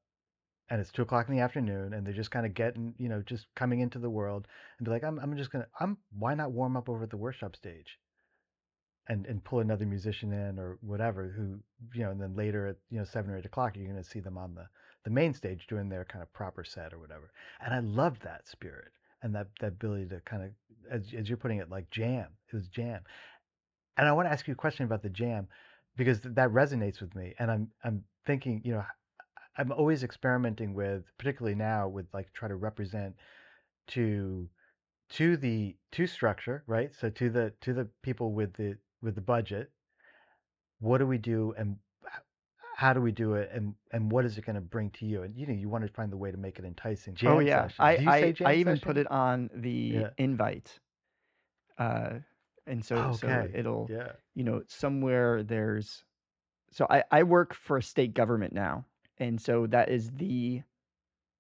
and 0.71 0.81
it's 0.81 0.91
two 0.91 1.03
o'clock 1.03 1.29
in 1.29 1.35
the 1.35 1.43
afternoon 1.43 1.93
and 1.93 2.07
they're 2.07 2.15
just 2.15 2.31
kind 2.31 2.47
of 2.47 2.55
getting 2.55 2.95
you 2.99 3.09
know 3.09 3.23
just 3.23 3.47
coming 3.55 3.81
into 3.81 3.99
the 3.99 4.11
world 4.11 4.47
and 4.79 4.85
be 4.85 4.91
like 4.91 5.05
i'm, 5.05 5.19
I'm 5.19 5.37
just 5.37 5.51
gonna 5.51 5.67
i'm 5.81 5.99
why 6.19 6.35
not 6.35 6.53
warm 6.53 6.77
up 6.77 6.89
over 6.89 7.05
at 7.05 7.11
the 7.11 7.17
workshop 7.17 7.57
stage 7.57 7.99
and 9.09 9.27
and 9.27 9.45
pull 9.45 9.61
another 9.61 9.87
musician 9.87 10.33
in 10.33 10.59
or 10.59 10.79
whatever 10.81 11.33
who 11.37 11.59
you 11.95 12.05
know 12.05 12.11
and 12.11 12.21
then 12.21 12.35
later 12.35 12.67
at 12.67 12.77
you 12.91 12.99
know 12.99 13.05
seven 13.05 13.31
or 13.31 13.39
eight 13.39 13.47
o'clock 13.47 13.77
you're 13.77 13.87
gonna 13.87 14.05
see 14.05 14.21
them 14.21 14.39
on 14.39 14.55
the 14.55 14.67
the 15.05 15.11
main 15.11 15.35
stage 15.35 15.67
doing 15.67 15.89
their 15.89 16.05
kind 16.05 16.23
of 16.23 16.33
proper 16.33 16.65
set 16.65 16.93
or 16.93 16.99
whatever 16.99 17.31
and 17.65 17.75
i 17.75 17.81
loved 17.81 18.23
that 18.23 18.47
spirit 18.49 18.93
and 19.23 19.35
that 19.35 19.49
that 19.61 19.69
ability 19.69 20.07
to 20.07 20.21
kind 20.25 20.43
of 20.43 20.51
as, 20.91 21.13
as 21.17 21.29
you're 21.29 21.39
putting 21.39 21.59
it 21.59 21.71
like 21.71 21.89
jam 21.91 22.27
it 22.53 22.57
was 22.57 22.69
jam 22.69 23.01
and 23.97 24.09
i 24.09 24.13
want 24.13 24.27
to 24.27 24.33
ask 24.33 24.47
you 24.47 24.53
a 24.53 24.57
question 24.57 24.85
about 24.85 25.03
the 25.03 25.09
jam 25.09 25.47
because 25.97 26.21
th- 26.21 26.35
that 26.35 26.51
resonates 26.51 27.01
with 27.01 27.15
me 27.15 27.35
and 27.39 27.51
i'm 27.51 27.69
i'm 27.85 28.03
thinking 28.27 28.61
you 28.65 28.73
know 28.73 28.85
I'm 29.57 29.73
always 29.73 30.03
experimenting 30.03 30.75
with, 30.75 31.05
particularly 31.19 31.55
now, 31.55 31.89
with 31.89 32.07
like 32.13 32.33
try 32.33 32.49
to 32.49 32.57
represent 32.57 33.15
to 33.89 34.49
to 35.11 35.37
the 35.37 35.77
to 35.93 36.07
structure, 36.07 36.65
right? 36.67 36.95
So 36.95 37.11
to 37.11 37.31
the 37.31 37.53
to 37.61 37.73
the 37.73 37.89
people 38.03 38.33
with 38.33 38.55
the 38.55 38.77
with 39.03 39.15
the 39.15 39.21
budget, 39.21 39.71
what 40.81 40.99
do 40.99 41.07
we 41.07 41.19
do 41.19 41.55
and 41.57 41.77
how 42.77 42.93
do 42.93 43.01
we 43.01 43.13
do 43.13 43.35
it 43.35 43.51
and 43.53 43.75
and 43.93 44.11
what 44.11 44.25
is 44.25 44.37
it 44.37 44.45
going 44.45 44.57
to 44.57 44.61
bring 44.61 44.91
to 44.91 45.07
you? 45.07 45.23
And 45.23 45.37
you 45.37 45.47
know, 45.47 45.53
you 45.55 45.69
want 45.69 45.87
to 45.87 45.93
find 45.93 46.11
the 46.13 46.17
way 46.17 46.31
to 46.31 46.37
make 46.37 46.59
it 46.59 46.65
enticing. 46.65 47.17
Oh 47.25 47.39
yeah, 47.39 47.69
session. 47.69 47.85
I 47.85 47.97
Do 47.97 48.05
you 48.05 48.13
say 48.13 48.27
I 48.27 48.51
I 48.51 48.55
jam 48.55 48.57
even 48.57 48.81
put 48.81 48.97
it 48.99 49.11
on 49.11 49.51
the 49.55 49.91
Yeah. 49.95 50.11
invite. 50.19 50.81
Uh, 51.79 52.21
and 52.67 52.85
so 52.85 53.11
so 53.11 53.49
it'll 53.53 53.89
Yeah. 53.91 54.13
you 54.35 54.45
know 54.45 54.63
somewhere 54.67 55.43
there's 55.43 56.05
so 56.71 56.87
I 56.91 57.05
I 57.11 57.23
work 57.25 57.55
for 57.55 57.77
a 57.79 57.83
state 57.83 58.15
government 58.15 58.53
now, 58.53 58.87
and 59.19 59.41
so 59.41 59.67
that 59.69 59.91
is 59.91 60.11
the 60.13 60.63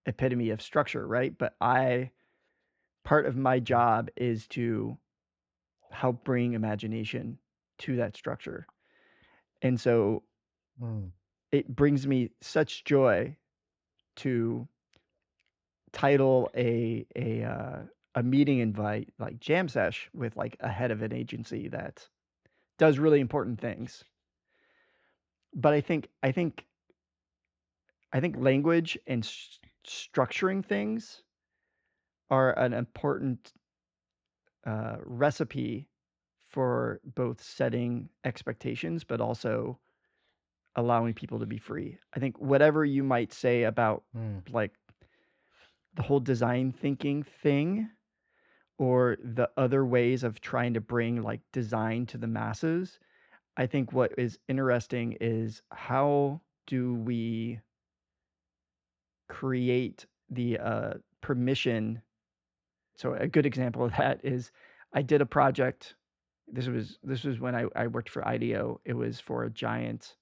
epitome 0.06 0.50
of 0.50 0.62
structure, 0.62 1.06
right? 1.06 1.36
But 1.36 1.56
I 1.60 2.12
part 3.04 3.26
of 3.26 3.36
my 3.36 3.60
job 3.60 4.10
is 4.16 4.46
to 4.48 4.98
help 5.90 6.24
bring 6.24 6.54
imagination 6.54 7.38
to 7.78 7.96
that 7.96 8.16
structure. 8.16 8.66
And 9.62 9.80
so 9.80 10.24
Mm. 10.80 11.12
It 11.54 11.68
brings 11.68 12.04
me 12.06 12.30
such 12.40 12.82
joy 12.84 13.36
to 14.16 14.66
title 15.92 16.50
a 16.56 17.06
a 17.14 17.44
uh, 17.44 17.78
a 18.16 18.22
meeting 18.22 18.58
invite 18.58 19.08
like 19.20 19.38
jam 19.38 19.68
sesh 19.68 20.10
with 20.12 20.36
like 20.36 20.56
a 20.60 20.68
head 20.68 20.90
of 20.90 21.00
an 21.02 21.12
agency 21.12 21.68
that 21.68 22.08
does 22.76 22.98
really 22.98 23.20
important 23.20 23.60
things. 23.60 24.02
But 25.54 25.72
I 25.72 25.80
think 25.80 26.08
I 26.24 26.32
think 26.32 26.66
I 28.12 28.18
think 28.18 28.36
language 28.36 28.98
and 29.06 29.22
s- 29.24 29.60
structuring 29.86 30.64
things 30.64 31.22
are 32.30 32.58
an 32.58 32.72
important 32.72 33.52
uh, 34.66 34.96
recipe 35.04 35.88
for 36.48 37.00
both 37.04 37.40
setting 37.42 38.08
expectations 38.24 39.04
but 39.04 39.20
also 39.20 39.78
allowing 40.76 41.14
people 41.14 41.38
to 41.38 41.46
be 41.46 41.58
free. 41.58 41.98
I 42.14 42.20
think 42.20 42.38
whatever 42.38 42.84
you 42.84 43.02
might 43.04 43.32
say 43.32 43.62
about 43.64 44.04
Mm. 44.16 44.52
like 44.52 44.72
the 45.94 46.02
whole 46.02 46.20
design 46.20 46.72
thinking 46.72 47.22
thing 47.22 47.88
or 48.78 49.16
the 49.22 49.48
other 49.56 49.84
ways 49.86 50.24
of 50.24 50.40
trying 50.40 50.74
to 50.74 50.80
bring 50.80 51.22
like 51.22 51.40
design 51.52 52.06
to 52.06 52.18
the 52.18 52.26
masses, 52.26 52.98
I 53.56 53.66
think 53.66 53.92
what 53.92 54.12
is 54.18 54.38
interesting 54.48 55.16
is 55.20 55.62
how 55.70 56.40
do 56.66 56.94
we 56.94 57.60
create 59.28 60.06
the 60.30 60.58
uh, 60.58 60.94
permission. 61.20 62.02
So 62.96 63.14
a 63.14 63.28
good 63.28 63.46
example 63.46 63.84
of 63.84 63.92
that 63.96 64.20
is 64.24 64.50
I 64.92 65.02
did 65.02 65.20
a 65.20 65.26
project. 65.26 65.94
This 66.48 66.66
was 66.66 66.98
this 67.02 67.24
was 67.24 67.40
when 67.40 67.54
I, 67.54 67.66
I 67.74 67.86
worked 67.86 68.10
for 68.10 68.26
IDEO. 68.26 68.80
It 68.84 68.94
was 68.94 69.20
for 69.20 69.44
a 69.44 69.50
giant 69.50 70.16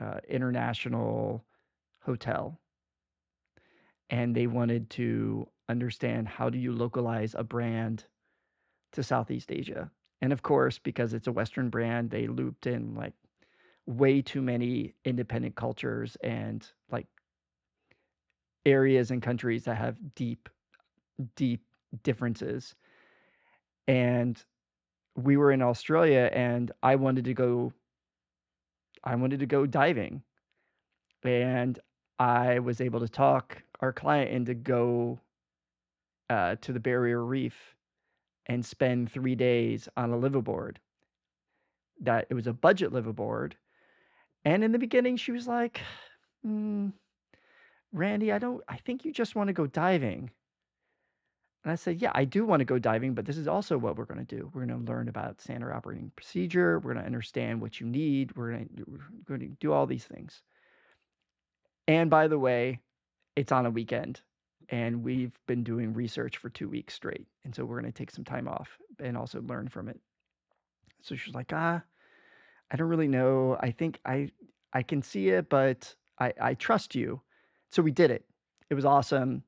uh, 0.00 0.18
international 0.28 1.44
hotel, 2.02 2.58
and 4.08 4.34
they 4.34 4.46
wanted 4.46 4.90
to 4.90 5.46
understand 5.68 6.26
how 6.26 6.50
do 6.50 6.58
you 6.58 6.72
localize 6.72 7.34
a 7.38 7.44
brand 7.44 8.04
to 8.92 9.02
Southeast 9.02 9.52
Asia. 9.52 9.90
And 10.22 10.32
of 10.32 10.42
course, 10.42 10.78
because 10.78 11.14
it's 11.14 11.28
a 11.28 11.32
Western 11.32 11.70
brand, 11.70 12.10
they 12.10 12.26
looped 12.26 12.66
in 12.66 12.94
like 12.94 13.14
way 13.86 14.20
too 14.20 14.42
many 14.42 14.94
independent 15.04 15.54
cultures 15.54 16.16
and 16.22 16.66
like 16.90 17.06
areas 18.66 19.10
and 19.10 19.22
countries 19.22 19.64
that 19.64 19.76
have 19.76 19.96
deep, 20.14 20.48
deep 21.36 21.62
differences. 22.02 22.74
And 23.88 24.42
we 25.16 25.36
were 25.36 25.52
in 25.52 25.62
Australia 25.62 26.30
and 26.32 26.70
I 26.82 26.96
wanted 26.96 27.24
to 27.24 27.34
go 27.34 27.72
I 29.04 29.14
wanted 29.16 29.40
to 29.40 29.46
go 29.46 29.66
diving. 29.66 30.22
And 31.24 31.78
I 32.18 32.58
was 32.58 32.80
able 32.80 33.00
to 33.00 33.08
talk 33.08 33.62
our 33.80 33.92
client 33.92 34.30
into 34.30 34.54
go 34.54 35.20
uh, 36.28 36.56
to 36.60 36.72
the 36.72 36.80
barrier 36.80 37.24
reef 37.24 37.74
and 38.46 38.64
spend 38.64 39.10
three 39.10 39.34
days 39.34 39.88
on 39.96 40.12
a 40.12 40.16
liveaboard. 40.16 40.76
That 42.00 42.26
it 42.30 42.34
was 42.34 42.46
a 42.46 42.52
budget 42.52 42.92
liveaboard. 42.92 43.52
And 44.44 44.64
in 44.64 44.72
the 44.72 44.78
beginning, 44.78 45.16
she 45.16 45.32
was 45.32 45.46
like, 45.46 45.80
"Mm, 46.46 46.92
Randy, 47.92 48.32
I 48.32 48.38
don't, 48.38 48.62
I 48.68 48.76
think 48.76 49.04
you 49.04 49.12
just 49.12 49.34
want 49.34 49.48
to 49.48 49.52
go 49.52 49.66
diving. 49.66 50.30
And 51.70 51.74
I 51.74 51.76
said, 51.76 52.02
Yeah, 52.02 52.10
I 52.16 52.24
do 52.24 52.44
want 52.44 52.58
to 52.58 52.64
go 52.64 52.80
diving, 52.80 53.14
but 53.14 53.26
this 53.26 53.36
is 53.36 53.46
also 53.46 53.78
what 53.78 53.94
we're 53.96 54.04
going 54.04 54.26
to 54.26 54.36
do. 54.36 54.50
We're 54.52 54.66
going 54.66 54.84
to 54.84 54.92
learn 54.92 55.06
about 55.06 55.40
standard 55.40 55.72
operating 55.72 56.10
procedure. 56.16 56.80
We're 56.80 56.94
going 56.94 57.04
to 57.04 57.06
understand 57.06 57.60
what 57.60 57.78
you 57.78 57.86
need. 57.86 58.34
We're 58.34 58.50
going 58.50 58.68
to, 58.76 58.84
we're 58.88 59.38
going 59.38 59.48
to 59.48 59.56
do 59.60 59.72
all 59.72 59.86
these 59.86 60.02
things. 60.02 60.42
And 61.86 62.10
by 62.10 62.26
the 62.26 62.40
way, 62.40 62.80
it's 63.36 63.52
on 63.52 63.66
a 63.66 63.70
weekend 63.70 64.20
and 64.68 65.04
we've 65.04 65.38
been 65.46 65.62
doing 65.62 65.92
research 65.92 66.38
for 66.38 66.48
two 66.48 66.68
weeks 66.68 66.94
straight. 66.94 67.28
And 67.44 67.54
so 67.54 67.64
we're 67.64 67.80
going 67.80 67.92
to 67.92 67.96
take 67.96 68.10
some 68.10 68.24
time 68.24 68.48
off 68.48 68.76
and 68.98 69.16
also 69.16 69.40
learn 69.40 69.68
from 69.68 69.88
it. 69.88 70.00
So 71.02 71.14
she's 71.14 71.34
like, 71.34 71.52
ah, 71.54 71.80
I 72.72 72.76
don't 72.76 72.88
really 72.88 73.06
know. 73.06 73.56
I 73.60 73.70
think 73.70 74.00
I 74.04 74.32
I 74.72 74.82
can 74.82 75.02
see 75.02 75.28
it, 75.28 75.48
but 75.48 75.94
I 76.18 76.32
I 76.40 76.54
trust 76.54 76.96
you. 76.96 77.20
So 77.70 77.80
we 77.80 77.92
did 77.92 78.10
it. 78.10 78.24
It 78.70 78.74
was 78.74 78.84
awesome. 78.84 79.44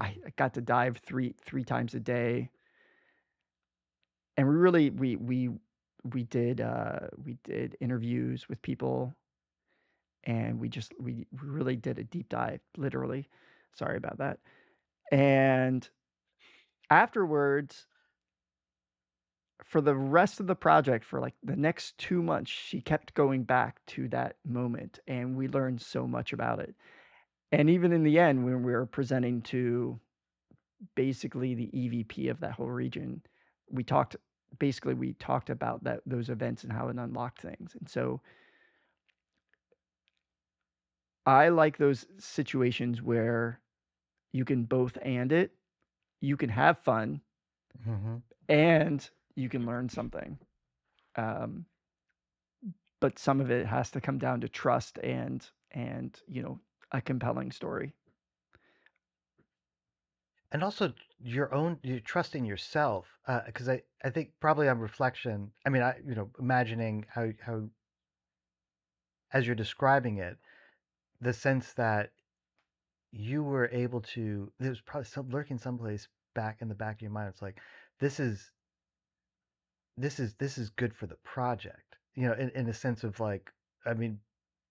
I, 0.00 0.16
I 0.26 0.30
got 0.36 0.54
to 0.54 0.60
dive 0.60 0.98
three 0.98 1.34
three 1.44 1.64
times 1.64 1.94
a 1.94 2.00
day. 2.00 2.50
And 4.36 4.48
we 4.48 4.54
really 4.54 4.90
we 4.90 5.16
we 5.16 5.50
we 6.04 6.22
did 6.24 6.60
uh 6.60 7.08
we 7.24 7.36
did 7.44 7.76
interviews 7.80 8.48
with 8.48 8.60
people 8.62 9.14
and 10.24 10.58
we 10.58 10.68
just 10.68 10.92
we 11.00 11.26
we 11.40 11.48
really 11.48 11.76
did 11.76 11.98
a 11.98 12.04
deep 12.04 12.28
dive, 12.28 12.60
literally. 12.76 13.28
Sorry 13.74 13.96
about 13.96 14.18
that. 14.18 14.38
And 15.12 15.88
afterwards, 16.90 17.86
for 19.64 19.80
the 19.80 19.94
rest 19.94 20.40
of 20.40 20.46
the 20.46 20.54
project, 20.54 21.04
for 21.04 21.20
like 21.20 21.34
the 21.42 21.56
next 21.56 21.96
two 21.98 22.22
months, 22.22 22.50
she 22.50 22.80
kept 22.80 23.14
going 23.14 23.42
back 23.42 23.84
to 23.86 24.08
that 24.08 24.36
moment, 24.44 24.98
and 25.06 25.36
we 25.36 25.48
learned 25.48 25.80
so 25.80 26.06
much 26.06 26.32
about 26.32 26.60
it. 26.60 26.74
And 27.52 27.70
even 27.70 27.92
in 27.92 28.02
the 28.02 28.18
end, 28.18 28.44
when 28.44 28.62
we 28.62 28.72
were 28.72 28.86
presenting 28.86 29.42
to 29.42 30.00
basically 30.94 31.54
the 31.54 31.70
EVP 31.72 32.30
of 32.30 32.40
that 32.40 32.52
whole 32.52 32.70
region, 32.70 33.22
we 33.70 33.84
talked 33.84 34.16
basically 34.58 34.94
we 34.94 35.14
talked 35.14 35.50
about 35.50 35.84
that 35.84 36.00
those 36.06 36.30
events 36.30 36.64
and 36.64 36.72
how 36.72 36.88
it 36.88 36.96
unlocked 36.96 37.40
things. 37.42 37.76
And 37.78 37.88
so 37.88 38.20
I 41.26 41.48
like 41.48 41.76
those 41.78 42.06
situations 42.18 43.02
where 43.02 43.60
you 44.32 44.44
can 44.44 44.64
both 44.64 44.98
and 45.02 45.32
it. 45.32 45.52
You 46.20 46.36
can 46.36 46.50
have 46.50 46.78
fun 46.78 47.22
hmm 47.84 48.16
and 48.48 49.08
you 49.34 49.48
can 49.48 49.66
learn 49.66 49.88
something. 49.88 50.38
Um, 51.16 51.66
but 53.00 53.18
some 53.18 53.40
of 53.40 53.50
it 53.50 53.66
has 53.66 53.90
to 53.92 54.00
come 54.00 54.18
down 54.18 54.40
to 54.40 54.48
trust 54.48 54.98
and 54.98 55.48
and 55.72 56.20
you 56.28 56.42
know 56.42 56.60
a 56.92 57.00
compelling 57.00 57.52
story. 57.52 57.92
And 60.52 60.62
also 60.62 60.92
your 61.20 61.52
own, 61.52 61.78
you 61.82 62.00
trusting 62.00 62.44
yourself, 62.44 63.06
uh, 63.26 63.40
because 63.46 63.68
I 63.68 63.82
I 64.04 64.10
think 64.10 64.30
probably 64.40 64.68
on 64.68 64.78
reflection, 64.78 65.50
I 65.66 65.70
mean, 65.70 65.82
I 65.82 65.96
you 66.06 66.14
know, 66.14 66.30
imagining 66.38 67.04
how 67.08 67.30
how 67.40 67.68
as 69.32 69.46
you're 69.46 69.56
describing 69.56 70.18
it, 70.18 70.38
the 71.20 71.32
sense 71.32 71.72
that 71.74 72.10
you 73.12 73.42
were 73.42 73.68
able 73.72 74.00
to, 74.00 74.52
there's 74.60 74.80
probably 74.80 75.06
some 75.06 75.30
lurking 75.30 75.58
someplace 75.58 76.08
back 76.34 76.58
in 76.60 76.68
the 76.68 76.74
back 76.74 76.96
of 76.96 77.02
your 77.02 77.10
mind. 77.10 77.28
It's 77.28 77.42
like 77.42 77.60
this 77.98 78.20
is 78.20 78.52
this 79.96 80.20
is 80.20 80.34
this 80.34 80.58
is 80.58 80.70
good 80.70 80.94
for 80.94 81.06
the 81.06 81.16
project, 81.16 81.96
you 82.14 82.28
know, 82.28 82.34
in 82.34 82.50
in 82.50 82.68
a 82.68 82.74
sense 82.74 83.04
of 83.04 83.18
like, 83.18 83.52
I 83.84 83.94
mean, 83.94 84.20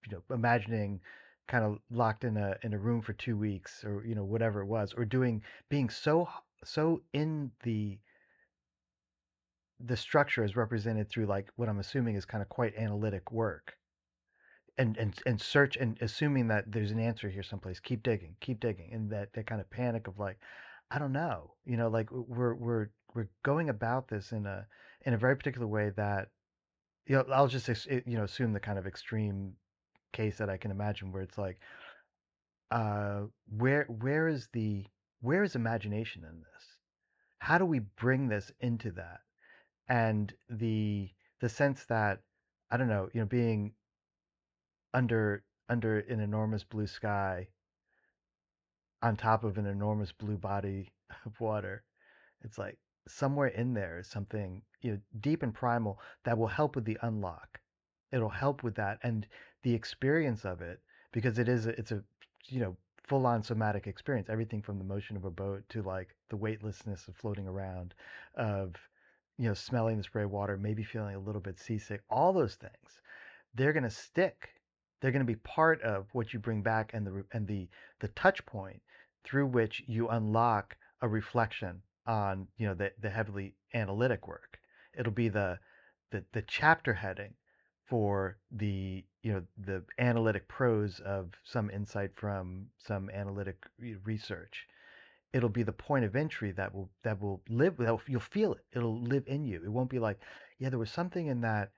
you 0.07 0.13
know, 0.15 0.35
imagining 0.35 1.01
kind 1.47 1.63
of 1.63 1.77
locked 1.91 2.23
in 2.23 2.37
a 2.37 2.55
in 2.63 2.73
a 2.73 2.77
room 2.77 3.01
for 3.01 3.13
two 3.13 3.37
weeks 3.37 3.83
or 3.83 4.03
you 4.05 4.15
know 4.15 4.23
whatever 4.23 4.61
it 4.61 4.65
was, 4.67 4.93
or 4.95 5.05
doing 5.05 5.41
being 5.69 5.89
so 5.89 6.27
so 6.63 7.01
in 7.13 7.51
the 7.63 7.99
the 9.79 9.97
structure 9.97 10.43
is 10.43 10.55
represented 10.55 11.09
through 11.09 11.25
like 11.25 11.49
what 11.55 11.69
I'm 11.69 11.79
assuming 11.79 12.15
is 12.15 12.25
kind 12.25 12.41
of 12.41 12.49
quite 12.49 12.75
analytic 12.75 13.31
work. 13.31 13.77
And 14.77 14.97
and 14.97 15.17
and 15.25 15.39
search 15.39 15.77
and 15.77 15.97
assuming 16.01 16.49
that 16.49 16.69
there's 16.69 16.91
an 16.91 16.99
answer 16.99 17.29
here 17.29 17.43
someplace 17.43 17.79
keep 17.79 18.03
digging 18.03 18.35
keep 18.41 18.59
digging 18.59 18.89
and 18.91 19.09
that 19.09 19.31
that 19.31 19.47
kind 19.47 19.61
of 19.61 19.69
panic 19.69 20.07
of 20.07 20.19
like 20.19 20.37
I 20.91 20.99
don't 20.99 21.13
know 21.13 21.53
you 21.65 21.77
know 21.77 21.87
like 21.87 22.11
we're 22.11 22.55
we're 22.55 22.89
we're 23.13 23.29
going 23.43 23.69
about 23.69 24.09
this 24.09 24.33
in 24.33 24.45
a 24.45 24.67
in 25.05 25.13
a 25.13 25.17
very 25.17 25.37
particular 25.37 25.65
way 25.65 25.91
that 25.95 26.27
you 27.05 27.15
know 27.15 27.25
I'll 27.33 27.47
just 27.47 27.69
you 27.87 28.17
know 28.17 28.25
assume 28.25 28.51
the 28.51 28.59
kind 28.59 28.77
of 28.77 28.85
extreme 28.85 29.53
case 30.15 30.37
that 30.37 30.49
I 30.49 30.57
can 30.57 30.71
imagine 30.71 31.11
where 31.11 31.21
it's 31.21 31.37
like 31.37 31.59
uh 32.71 33.21
where 33.57 33.85
where 33.85 34.27
is 34.27 34.47
the 34.53 34.85
where 35.21 35.43
is 35.43 35.55
imagination 35.55 36.23
in 36.23 36.39
this? 36.39 36.63
How 37.39 37.57
do 37.57 37.65
we 37.65 37.79
bring 37.79 38.27
this 38.27 38.51
into 38.59 38.91
that? 38.91 39.19
And 39.87 40.33
the 40.49 41.09
the 41.41 41.49
sense 41.49 41.85
that 41.85 42.21
I 42.71 42.77
don't 42.77 42.87
know, 42.87 43.09
you 43.13 43.21
know, 43.21 43.27
being 43.27 43.73
under 44.93 45.43
under 45.69 45.99
an 45.99 46.19
enormous 46.19 46.63
blue 46.63 46.87
sky 46.87 47.47
on 49.01 49.15
top 49.15 49.43
of 49.43 49.57
an 49.57 49.65
enormous 49.65 50.11
blue 50.11 50.37
body 50.37 50.91
of 51.25 51.39
water. 51.39 51.83
It's 52.43 52.57
like 52.57 52.77
somewhere 53.07 53.47
in 53.47 53.73
there 53.73 53.99
is 53.99 54.07
something 54.07 54.61
you 54.81 54.91
know 54.91 54.99
deep 55.19 55.43
and 55.43 55.53
primal 55.53 55.99
that 56.23 56.37
will 56.37 56.47
help 56.47 56.75
with 56.75 56.85
the 56.85 56.97
unlock. 57.01 57.59
It'll 58.11 58.29
help 58.29 58.63
with 58.63 58.75
that 58.75 58.99
and 59.03 59.27
the 59.65 59.73
experience 59.73 60.45
of 60.45 60.61
it 60.61 60.79
because 61.11 61.39
it 61.39 61.49
is 61.49 61.65
a, 61.65 61.69
it's 61.71 61.91
a 61.91 62.03
you 62.49 62.59
know 62.59 62.77
full 63.03 63.25
on 63.25 63.41
somatic 63.41 63.87
experience. 63.87 64.29
Everything 64.29 64.61
from 64.61 64.77
the 64.77 64.83
motion 64.83 65.17
of 65.17 65.25
a 65.25 65.31
boat 65.31 65.63
to 65.69 65.81
like 65.81 66.15
the 66.29 66.37
weightlessness 66.37 67.07
of 67.07 67.15
floating 67.15 67.47
around, 67.47 67.95
of 68.35 68.75
you 69.39 69.47
know 69.47 69.55
smelling 69.55 69.97
the 69.97 70.03
spray 70.03 70.25
water, 70.25 70.55
maybe 70.55 70.83
feeling 70.83 71.15
a 71.15 71.19
little 71.19 71.41
bit 71.41 71.59
seasick. 71.59 72.01
All 72.11 72.31
those 72.31 72.53
things, 72.53 73.01
they're 73.55 73.73
gonna 73.73 73.89
stick. 73.89 74.49
They're 75.01 75.11
gonna 75.11 75.25
be 75.25 75.37
part 75.37 75.81
of 75.81 76.05
what 76.13 76.31
you 76.31 76.37
bring 76.37 76.61
back 76.61 76.91
and 76.93 77.05
the 77.05 77.23
and 77.33 77.47
the 77.47 77.67
the 78.01 78.09
touch 78.09 78.45
point 78.45 78.83
through 79.23 79.47
which 79.47 79.83
you 79.87 80.09
unlock 80.09 80.77
a 81.01 81.07
reflection 81.07 81.81
on 82.05 82.47
you 82.57 82.67
know 82.67 82.75
the, 82.75 82.91
the 83.01 83.09
heavily 83.09 83.55
analytic 83.73 84.27
work 84.27 84.59
it'll 84.95 85.11
be 85.11 85.27
the, 85.27 85.57
the 86.11 86.23
the 86.33 86.43
chapter 86.43 86.93
heading 86.93 87.33
for 87.85 88.37
the 88.51 89.03
you 89.21 89.33
know 89.33 89.43
the 89.57 89.83
analytic 89.99 90.47
prose 90.47 90.99
of 91.01 91.31
some 91.43 91.69
insight 91.69 92.11
from 92.15 92.67
some 92.77 93.09
analytic 93.09 93.65
research 94.03 94.67
it'll 95.33 95.49
be 95.49 95.63
the 95.63 95.71
point 95.71 96.05
of 96.05 96.15
entry 96.15 96.51
that 96.51 96.73
will 96.73 96.89
that 97.03 97.21
will 97.21 97.41
live 97.49 97.77
that 97.77 97.99
you'll 98.07 98.19
feel 98.19 98.53
it 98.53 98.65
it'll 98.75 99.01
live 99.01 99.23
in 99.27 99.43
you 99.43 99.61
it 99.63 99.71
won't 99.71 99.89
be 99.89 99.99
like 99.99 100.19
yeah 100.59 100.69
there 100.69 100.79
was 100.79 100.91
something 100.91 101.27
in 101.27 101.41
that 101.41 101.71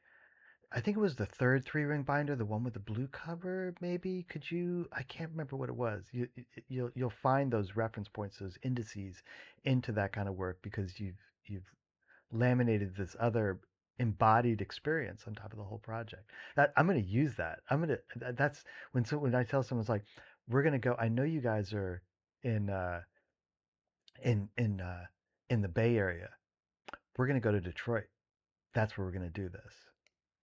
I 0.72 0.82
think 0.82 0.98
it 0.98 1.00
was 1.00 1.16
the 1.16 1.26
third 1.26 1.64
three 1.64 1.86
ring 1.86 2.04
binder, 2.04 2.36
the 2.36 2.46
one 2.46 2.64
with 2.64 2.74
the 2.74 2.80
blue 2.82 3.08
cover. 3.08 3.74
Maybe 3.80 4.26
could 4.28 4.52
you? 4.52 4.88
I 4.92 5.04
can't 5.04 5.32
remember 5.32 5.56
what 5.56 5.70
it 5.70 5.76
was. 5.76 6.04
You 6.12 6.28
you'll 6.68 6.92
you'll 6.94 7.10
find 7.10 7.50
those 7.50 7.78
reference 7.78 8.10
points, 8.10 8.40
those 8.40 8.58
indices 8.64 9.24
into 9.64 9.94
that 9.94 10.12
kind 10.12 10.28
of 10.28 10.36
work 10.36 10.60
because 10.62 11.00
you've 11.00 11.20
you've 11.46 11.72
laminated 12.34 12.96
this 12.98 13.16
other 13.18 13.60
embodied 14.00 14.62
experience 14.62 15.24
on 15.28 15.34
top 15.36 15.52
of 15.52 15.58
the 15.58 15.64
whole 15.64 15.80
project. 15.80 16.30
That 16.56 16.74
I'm 16.78 16.88
going 16.88 17.02
to 17.02 17.08
use 17.10 17.36
that. 17.36 17.60
I'm 17.70 17.78
going 17.84 17.98
to. 17.98 18.34
That's 18.34 18.64
when 18.92 19.06
so 19.06 19.18
when 19.18 19.36
I 19.36 19.44
tell 19.44 19.64
someone 19.64 19.82
it's 19.82 19.90
like 19.90 20.04
we're 20.50 20.64
going 20.64 20.74
to 20.74 20.80
go. 20.80 20.96
I 21.00 21.08
know 21.10 21.24
you 21.24 21.42
guys 21.42 21.74
are 21.74 22.02
in 22.44 22.70
uh, 22.70 23.02
in 24.24 24.50
in 24.58 24.82
uh, 24.82 25.06
in 25.50 25.62
the 25.62 25.68
Bay 25.68 25.98
Area. 25.98 26.30
We're 27.18 27.28
going 27.28 27.40
to 27.40 27.44
go 27.44 27.52
to 27.52 27.62
Detroit. 27.62 28.06
That's 28.74 28.98
where 28.98 29.06
we're 29.06 29.14
going 29.14 29.32
to 29.32 29.42
do 29.42 29.50
this. 29.50 29.74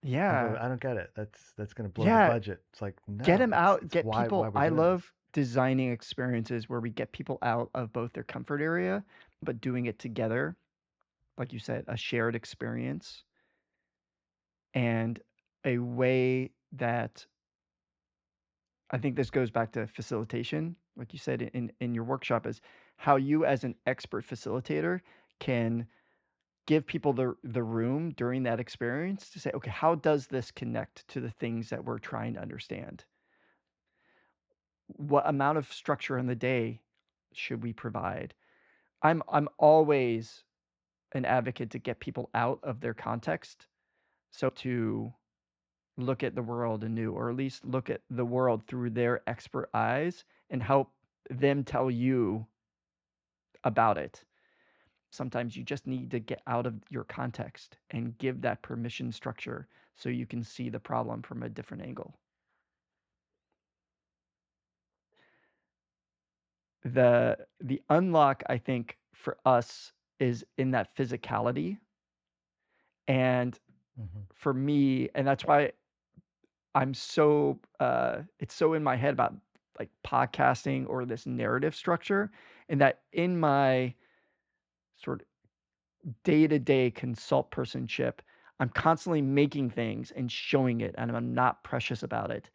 Yeah. 0.03 0.55
I 0.61 0.67
don't 0.67 0.79
get 0.81 0.97
it. 0.97 1.09
That's 1.15 1.53
that's 1.57 1.73
gonna 1.73 1.89
blow 1.89 2.05
Yeah. 2.05 2.27
the 2.27 2.33
budget. 2.33 2.61
It's 2.71 2.81
like 2.81 2.95
Get 3.23 3.39
them 3.39 3.53
out, 3.53 3.81
it's 3.81 3.93
get 3.93 4.05
why 4.05 4.17
why 4.17 4.23
people. 4.23 4.41
we're 4.41 4.51
I 4.53 4.69
doing 4.69 4.75
this. 4.75 4.79
love 4.79 5.13
designing 5.33 5.91
experiences 5.91 6.69
where 6.69 6.79
we 6.79 6.91
get 6.91 7.11
people 7.11 7.39
out 7.41 7.71
of 7.73 7.91
both 7.91 8.13
their 8.13 8.23
comfort 8.23 8.61
area, 8.61 9.03
but 9.41 9.61
doing 9.61 9.87
it 9.87 9.97
together. 9.97 10.55
Like 11.39 11.51
you 11.53 11.59
said, 11.59 11.85
a 11.87 11.97
shared 11.97 12.35
experience 12.35 13.23
and 14.75 15.19
a 15.65 15.79
way 15.79 16.51
that 16.73 17.25
I 18.91 18.97
think 18.99 19.15
this 19.15 19.31
goes 19.31 19.49
back 19.49 19.71
to 19.73 19.87
facilitation, 19.87 20.75
like 20.95 21.13
you 21.13 21.19
said 21.19 21.41
in 21.41 21.71
in 21.79 21.95
your 21.95 22.03
workshop, 22.03 22.45
is 22.45 22.61
how 22.97 23.15
you 23.15 23.45
as 23.45 23.63
an 23.63 23.75
expert 23.87 24.25
facilitator 24.25 25.01
can 25.39 25.87
give 26.67 26.85
people 26.85 27.13
the 27.13 27.35
the 27.43 27.63
room 27.63 28.11
during 28.11 28.43
that 28.43 28.59
experience 28.59 29.29
to 29.31 29.39
say, 29.39 29.51
okay, 29.53 29.71
how 29.71 29.95
does 29.95 30.27
this 30.27 30.51
connect 30.51 31.07
to 31.09 31.21
the 31.21 31.31
things 31.31 31.69
that 31.69 31.85
we're 31.85 31.99
trying 31.99 32.33
to 32.35 32.41
understand? 32.41 33.05
What 34.87 35.27
amount 35.27 35.57
of 35.57 35.71
structure 35.73 36.17
in 36.17 36.27
the 36.27 36.35
day 36.35 36.81
should 37.33 37.63
we 37.63 37.73
provide? 37.73 38.33
I'm 39.01 39.23
I'm 39.29 39.49
always 39.57 40.43
an 41.13 41.25
advocate 41.25 41.71
to 41.71 41.79
get 41.79 41.99
people 41.99 42.29
out 42.33 42.59
of 42.63 42.81
their 42.81 42.93
context. 42.93 43.67
So 44.35 44.49
to 44.49 45.13
look 45.97 46.21
at 46.21 46.35
the 46.35 46.43
world 46.43 46.83
anew, 46.83 47.13
or 47.13 47.29
at 47.29 47.37
least 47.37 47.63
look 47.63 47.89
at 47.89 48.01
the 48.09 48.25
world 48.25 48.67
through 48.67 48.89
their 48.89 49.21
expert 49.27 49.69
eyes 49.73 50.25
and 50.49 50.61
help 50.61 50.91
them 51.29 51.63
tell 51.63 51.89
you 51.89 52.45
about 53.63 53.97
it. 53.97 54.25
Sometimes 55.11 55.55
you 55.55 55.63
just 55.63 55.87
need 55.87 56.11
to 56.11 56.19
get 56.19 56.41
out 56.47 56.65
of 56.65 56.75
your 56.89 57.05
context 57.05 57.77
and 57.91 58.17
give 58.17 58.41
that 58.41 58.61
permission 58.61 59.09
structure 59.11 59.69
so 59.95 60.09
you 60.09 60.25
can 60.25 60.43
see 60.43 60.67
the 60.67 60.79
problem 60.79 61.21
from 61.21 61.43
a 61.43 61.49
different 61.49 61.83
angle. 61.83 62.13
The 66.83 67.37
the 67.61 67.81
unlock 67.89 68.43
I 68.49 68.57
think 68.57 68.97
for 69.13 69.37
us 69.45 69.93
is 70.19 70.45
in 70.57 70.71
that 70.71 70.93
physicality. 70.95 71.77
And 73.07 73.57
Mhm. 73.99 74.25
for 74.33 74.53
me, 74.53 75.09
and 75.15 75.27
that's 75.27 75.45
why 75.45 75.71
I'm 76.73 76.93
so 76.93 77.59
uh 77.79 78.21
it's 78.39 78.53
so 78.53 78.73
in 78.73 78.83
my 78.83 78.95
head 78.95 79.13
about 79.13 79.35
like 79.79 79.89
podcasting 80.05 80.87
or 80.89 81.05
this 81.05 81.25
narrative 81.25 81.75
structure 81.75 82.31
and 82.69 82.79
that 82.81 83.01
in 83.13 83.39
my 83.39 83.93
sort 84.95 85.21
of 85.21 85.27
day-to-day 86.23 86.91
consult 86.91 87.51
personship, 87.51 88.19
I'm 88.59 88.69
constantly 88.69 89.21
making 89.21 89.71
things 89.71 90.11
and 90.11 90.31
showing 90.31 90.81
it 90.81 90.95
and 90.97 91.15
I'm 91.15 91.33
not 91.33 91.63
precious 91.63 92.03
about 92.03 92.31
it. 92.31 92.49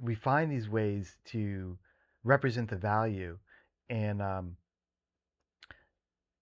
We 0.00 0.14
find 0.14 0.50
these 0.50 0.68
ways 0.68 1.18
to 1.26 1.78
represent 2.24 2.70
the 2.70 2.76
value 2.76 3.38
and 3.90 4.22
um 4.22 4.56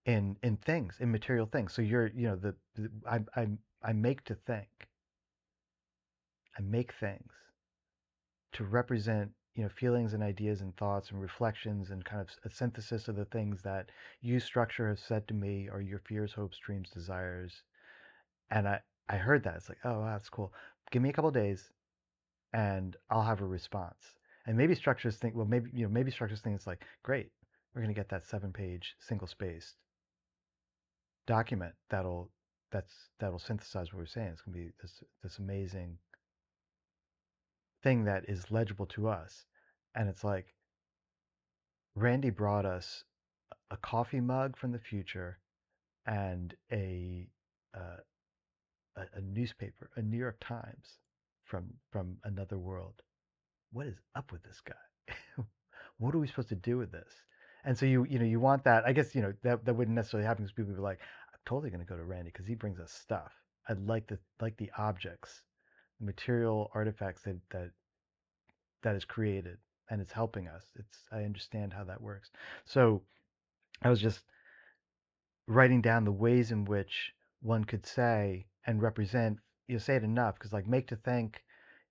in 0.06 0.36
in 0.42 0.56
things, 0.56 0.96
in 1.00 1.10
material 1.10 1.46
things. 1.46 1.72
So 1.72 1.82
you're, 1.82 2.08
you 2.08 2.28
know, 2.28 2.36
the, 2.36 2.54
the 2.74 2.90
I 3.08 3.20
I 3.40 3.48
I 3.82 3.92
make 3.92 4.24
to 4.24 4.34
think. 4.34 4.68
I 6.58 6.62
make 6.62 6.92
things 6.94 7.32
to 8.52 8.64
represent, 8.64 9.30
you 9.54 9.62
know, 9.62 9.68
feelings 9.68 10.14
and 10.14 10.22
ideas 10.22 10.60
and 10.60 10.76
thoughts 10.76 11.10
and 11.10 11.20
reflections 11.20 11.90
and 11.90 12.04
kind 12.04 12.20
of 12.20 12.28
a 12.44 12.50
synthesis 12.54 13.08
of 13.08 13.16
the 13.16 13.24
things 13.26 13.62
that 13.62 13.90
you 14.20 14.40
structure 14.40 14.88
has 14.88 15.00
said 15.00 15.28
to 15.28 15.34
me 15.34 15.68
or 15.70 15.80
your 15.80 16.00
fears, 16.00 16.32
hopes, 16.32 16.58
dreams, 16.58 16.90
desires. 16.90 17.62
And 18.50 18.68
I 18.68 18.80
I 19.08 19.16
heard 19.16 19.44
that. 19.44 19.56
It's 19.56 19.68
like, 19.68 19.78
oh, 19.84 20.00
wow, 20.00 20.12
that's 20.12 20.28
cool. 20.28 20.52
Give 20.90 21.02
me 21.02 21.10
a 21.10 21.12
couple 21.12 21.30
days 21.30 21.70
and 22.52 22.96
I'll 23.10 23.22
have 23.22 23.40
a 23.40 23.46
response. 23.46 24.14
And 24.46 24.56
maybe 24.56 24.74
structures 24.74 25.16
think, 25.16 25.34
well, 25.36 25.46
maybe, 25.46 25.70
you 25.72 25.84
know, 25.84 25.92
maybe 25.92 26.10
structures 26.10 26.40
think 26.40 26.56
it's 26.56 26.66
like, 26.66 26.84
great, 27.02 27.30
we're 27.74 27.82
going 27.82 27.94
to 27.94 27.98
get 27.98 28.08
that 28.08 28.26
seven 28.26 28.52
page 28.52 28.96
single 28.98 29.28
spaced 29.28 29.76
document 31.26 31.74
that'll 31.90 32.30
that's 32.72 32.92
that'll 33.18 33.38
synthesize 33.38 33.92
what 33.92 34.00
we're 34.00 34.06
saying. 34.06 34.28
It's 34.28 34.42
gonna 34.42 34.56
be 34.56 34.70
this 34.80 35.02
this 35.22 35.38
amazing 35.38 35.98
thing 37.82 38.04
that 38.04 38.24
is 38.28 38.50
legible 38.50 38.86
to 38.86 39.08
us. 39.08 39.46
And 39.94 40.08
it's 40.08 40.24
like 40.24 40.54
Randy 41.94 42.30
brought 42.30 42.66
us 42.66 43.04
a 43.70 43.76
coffee 43.76 44.20
mug 44.20 44.56
from 44.56 44.72
the 44.72 44.78
future 44.78 45.38
and 46.06 46.54
a 46.72 47.28
uh, 47.74 47.98
a, 48.96 49.02
a 49.14 49.20
newspaper, 49.20 49.90
a 49.96 50.02
New 50.02 50.18
York 50.18 50.38
Times 50.40 50.98
from 51.44 51.74
from 51.90 52.18
another 52.24 52.58
world. 52.58 53.02
What 53.72 53.86
is 53.86 53.96
up 54.14 54.32
with 54.32 54.42
this 54.42 54.60
guy? 54.60 55.14
what 55.98 56.14
are 56.14 56.18
we 56.18 56.26
supposed 56.26 56.48
to 56.48 56.56
do 56.56 56.78
with 56.78 56.92
this? 56.92 57.12
And 57.64 57.76
so 57.76 57.86
you 57.86 58.04
you 58.04 58.18
know 58.18 58.24
you 58.24 58.40
want 58.40 58.64
that. 58.64 58.84
I 58.86 58.92
guess 58.92 59.14
you 59.14 59.22
know 59.22 59.32
that 59.42 59.64
that 59.64 59.74
wouldn't 59.74 59.94
necessarily 59.94 60.26
happen 60.26 60.44
because 60.44 60.52
people 60.52 60.70
would 60.70 60.76
be 60.76 60.82
like, 60.82 61.00
I'm 61.32 61.40
totally 61.46 61.70
going 61.70 61.84
to 61.84 61.86
go 61.86 61.96
to 61.96 62.04
Randy 62.04 62.30
because 62.30 62.46
he 62.46 62.54
brings 62.54 62.80
us 62.80 62.92
stuff. 62.92 63.32
I 63.68 63.74
like 63.74 64.06
the 64.06 64.18
like 64.40 64.56
the 64.56 64.70
objects, 64.78 65.42
the 65.98 66.06
material 66.06 66.70
artifacts 66.74 67.22
that 67.22 67.36
that 67.50 67.70
that 68.82 68.96
is 68.96 69.04
created 69.04 69.58
and 69.90 70.00
it's 70.00 70.12
helping 70.12 70.48
us. 70.48 70.64
It's 70.76 71.04
I 71.12 71.24
understand 71.24 71.72
how 71.72 71.84
that 71.84 72.00
works. 72.00 72.30
So 72.64 73.02
I 73.82 73.90
was 73.90 74.00
just 74.00 74.20
writing 75.46 75.82
down 75.82 76.04
the 76.04 76.12
ways 76.12 76.52
in 76.52 76.64
which 76.64 77.12
one 77.42 77.64
could 77.64 77.84
say 77.86 78.46
and 78.66 78.80
represent. 78.80 79.38
You 79.68 79.78
say 79.78 79.96
it 79.96 80.04
enough 80.04 80.34
because 80.34 80.52
like 80.52 80.66
make 80.66 80.88
to 80.88 80.96
think, 80.96 81.42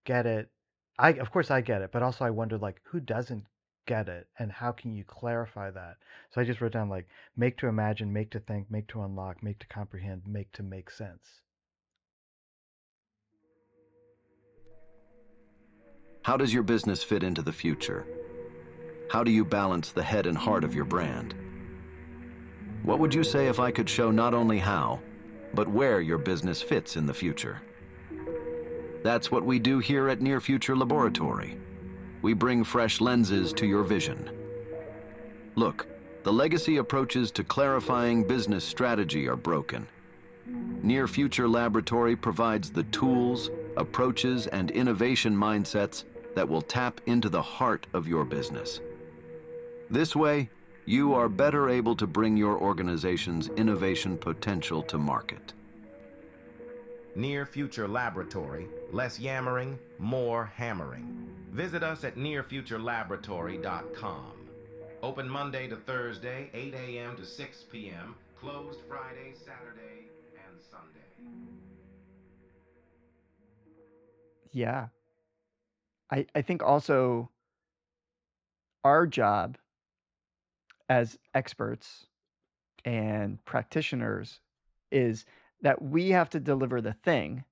get 0.05 0.25
it. 0.25 0.49
I 0.97 1.11
of 1.13 1.31
course 1.31 1.51
I 1.51 1.61
get 1.61 1.81
it, 1.81 1.91
but 1.91 2.03
also 2.03 2.25
I 2.25 2.29
wonder 2.29 2.57
like 2.57 2.81
who 2.85 2.99
doesn't 2.99 3.45
get 3.85 4.07
it 4.07 4.27
and 4.37 4.51
how 4.51 4.71
can 4.71 4.93
you 4.93 5.03
clarify 5.03 5.71
that? 5.71 5.97
So 6.31 6.41
I 6.41 6.43
just 6.43 6.61
wrote 6.61 6.73
down 6.73 6.89
like 6.89 7.07
make 7.35 7.57
to 7.57 7.67
imagine, 7.67 8.13
make 8.13 8.31
to 8.31 8.39
think, 8.39 8.69
make 8.69 8.87
to 8.89 9.01
unlock, 9.01 9.41
make 9.41 9.59
to 9.59 9.67
comprehend, 9.67 10.23
make 10.27 10.51
to 10.53 10.63
make 10.63 10.89
sense. 10.89 11.41
How 16.23 16.37
does 16.37 16.53
your 16.53 16.63
business 16.63 17.01
fit 17.01 17.23
into 17.23 17.41
the 17.41 17.53
future? 17.53 18.05
How 19.09 19.23
do 19.23 19.31
you 19.31 19.43
balance 19.43 19.91
the 19.91 20.03
head 20.03 20.27
and 20.27 20.37
heart 20.37 20.63
of 20.63 20.75
your 20.75 20.85
brand? 20.85 21.33
What 22.83 22.99
would 22.99 23.13
you 23.13 23.23
say 23.23 23.47
if 23.47 23.59
I 23.59 23.71
could 23.71 23.89
show 23.89 24.11
not 24.11 24.33
only 24.33 24.59
how, 24.59 24.99
but 25.53 25.67
where 25.67 26.01
your 26.01 26.17
business 26.19 26.61
fits 26.61 26.95
in 26.95 27.05
the 27.05 27.13
future? 27.13 27.61
That's 29.03 29.31
what 29.31 29.45
we 29.45 29.59
do 29.59 29.79
here 29.79 30.09
at 30.09 30.21
Near 30.21 30.39
Future 30.39 30.75
Laboratory. 30.75 31.57
We 32.21 32.33
bring 32.33 32.63
fresh 32.63 32.99
lenses 32.99 33.53
to 33.53 33.65
your 33.65 33.83
vision. 33.83 34.29
Look, 35.55 35.87
the 36.23 36.33
legacy 36.33 36.77
approaches 36.77 37.31
to 37.31 37.43
clarifying 37.43 38.27
business 38.27 38.63
strategy 38.65 39.27
are 39.27 39.37
broken. 39.37 39.87
Near 40.81 41.07
Future 41.07 41.47
Laboratory 41.47 42.15
provides 42.15 42.71
the 42.71 42.83
tools, 42.83 43.49
approaches, 43.77 44.47
and 44.47 44.71
innovation 44.71 45.35
mindsets 45.35 46.03
that 46.35 46.47
will 46.47 46.61
tap 46.61 47.01
into 47.05 47.29
the 47.29 47.41
heart 47.41 47.87
of 47.93 48.07
your 48.07 48.25
business. 48.25 48.81
This 49.89 50.15
way, 50.15 50.49
you 50.85 51.13
are 51.13 51.29
better 51.29 51.69
able 51.69 51.95
to 51.95 52.07
bring 52.07 52.35
your 52.35 52.57
organization's 52.57 53.49
innovation 53.49 54.17
potential 54.17 54.81
to 54.83 54.97
market. 54.97 55.53
Near 57.19 57.45
Future 57.45 57.85
Laboratory, 57.85 58.69
less 58.93 59.19
yammering, 59.19 59.77
more 59.97 60.45
hammering. 60.55 61.27
Visit 61.51 61.83
us 61.83 62.05
at 62.05 62.15
nearfuturelaboratory.com. 62.15 64.31
Open 65.03 65.27
Monday 65.27 65.67
to 65.67 65.75
Thursday, 65.75 66.49
8 66.53 66.73
a.m. 66.75 67.17
to 67.17 67.25
6 67.25 67.63
p.m. 67.69 68.15
Closed 68.39 68.79
Friday, 68.87 69.33
Saturday, 69.33 70.07
and 70.33 70.61
Sunday. 70.61 71.01
Yeah. 74.53 74.87
I 76.09 76.25
I 76.33 76.41
think 76.41 76.63
also 76.63 77.31
our 78.85 79.05
job 79.05 79.57
as 80.87 81.19
experts 81.33 82.05
and 82.85 83.43
practitioners 83.43 84.39
is 84.89 85.25
that 85.61 85.81
we 85.81 86.09
have 86.09 86.29
to 86.29 86.39
deliver 86.39 86.81
the 86.81 86.93
thing, 86.93 87.43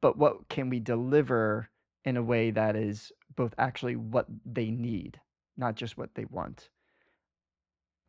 but 0.00 0.16
what 0.16 0.48
can 0.48 0.68
we 0.70 0.80
deliver 0.80 1.68
in 2.04 2.16
a 2.16 2.22
way 2.22 2.50
that 2.52 2.76
is 2.76 3.12
both 3.34 3.52
actually 3.58 3.96
what 3.96 4.26
they 4.44 4.70
need, 4.70 5.20
not 5.56 5.74
just 5.74 5.98
what 5.98 6.14
they 6.14 6.24
want. 6.26 6.70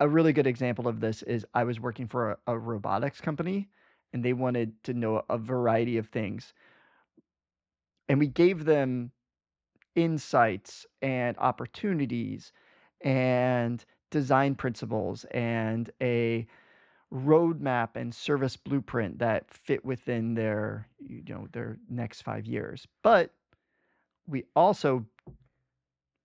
A 0.00 0.08
really 0.08 0.32
good 0.32 0.46
example 0.46 0.86
of 0.86 1.00
this 1.00 1.22
is 1.24 1.44
I 1.54 1.64
was 1.64 1.80
working 1.80 2.06
for 2.06 2.30
a, 2.30 2.36
a 2.46 2.58
robotics 2.58 3.20
company 3.20 3.68
and 4.12 4.24
they 4.24 4.32
wanted 4.32 4.82
to 4.84 4.94
know 4.94 5.22
a 5.28 5.36
variety 5.36 5.98
of 5.98 6.08
things. 6.08 6.54
And 8.08 8.18
we 8.18 8.28
gave 8.28 8.64
them 8.64 9.10
insights 9.96 10.86
and 11.02 11.36
opportunities 11.38 12.52
and 13.02 13.84
design 14.10 14.54
principles 14.54 15.24
and 15.32 15.90
a 16.00 16.46
roadmap 17.12 17.90
and 17.94 18.14
service 18.14 18.56
blueprint 18.56 19.18
that 19.18 19.50
fit 19.50 19.84
within 19.84 20.34
their 20.34 20.86
you 20.98 21.22
know 21.28 21.48
their 21.52 21.78
next 21.88 22.22
5 22.22 22.46
years. 22.46 22.86
But 23.02 23.32
we 24.26 24.44
also 24.54 25.06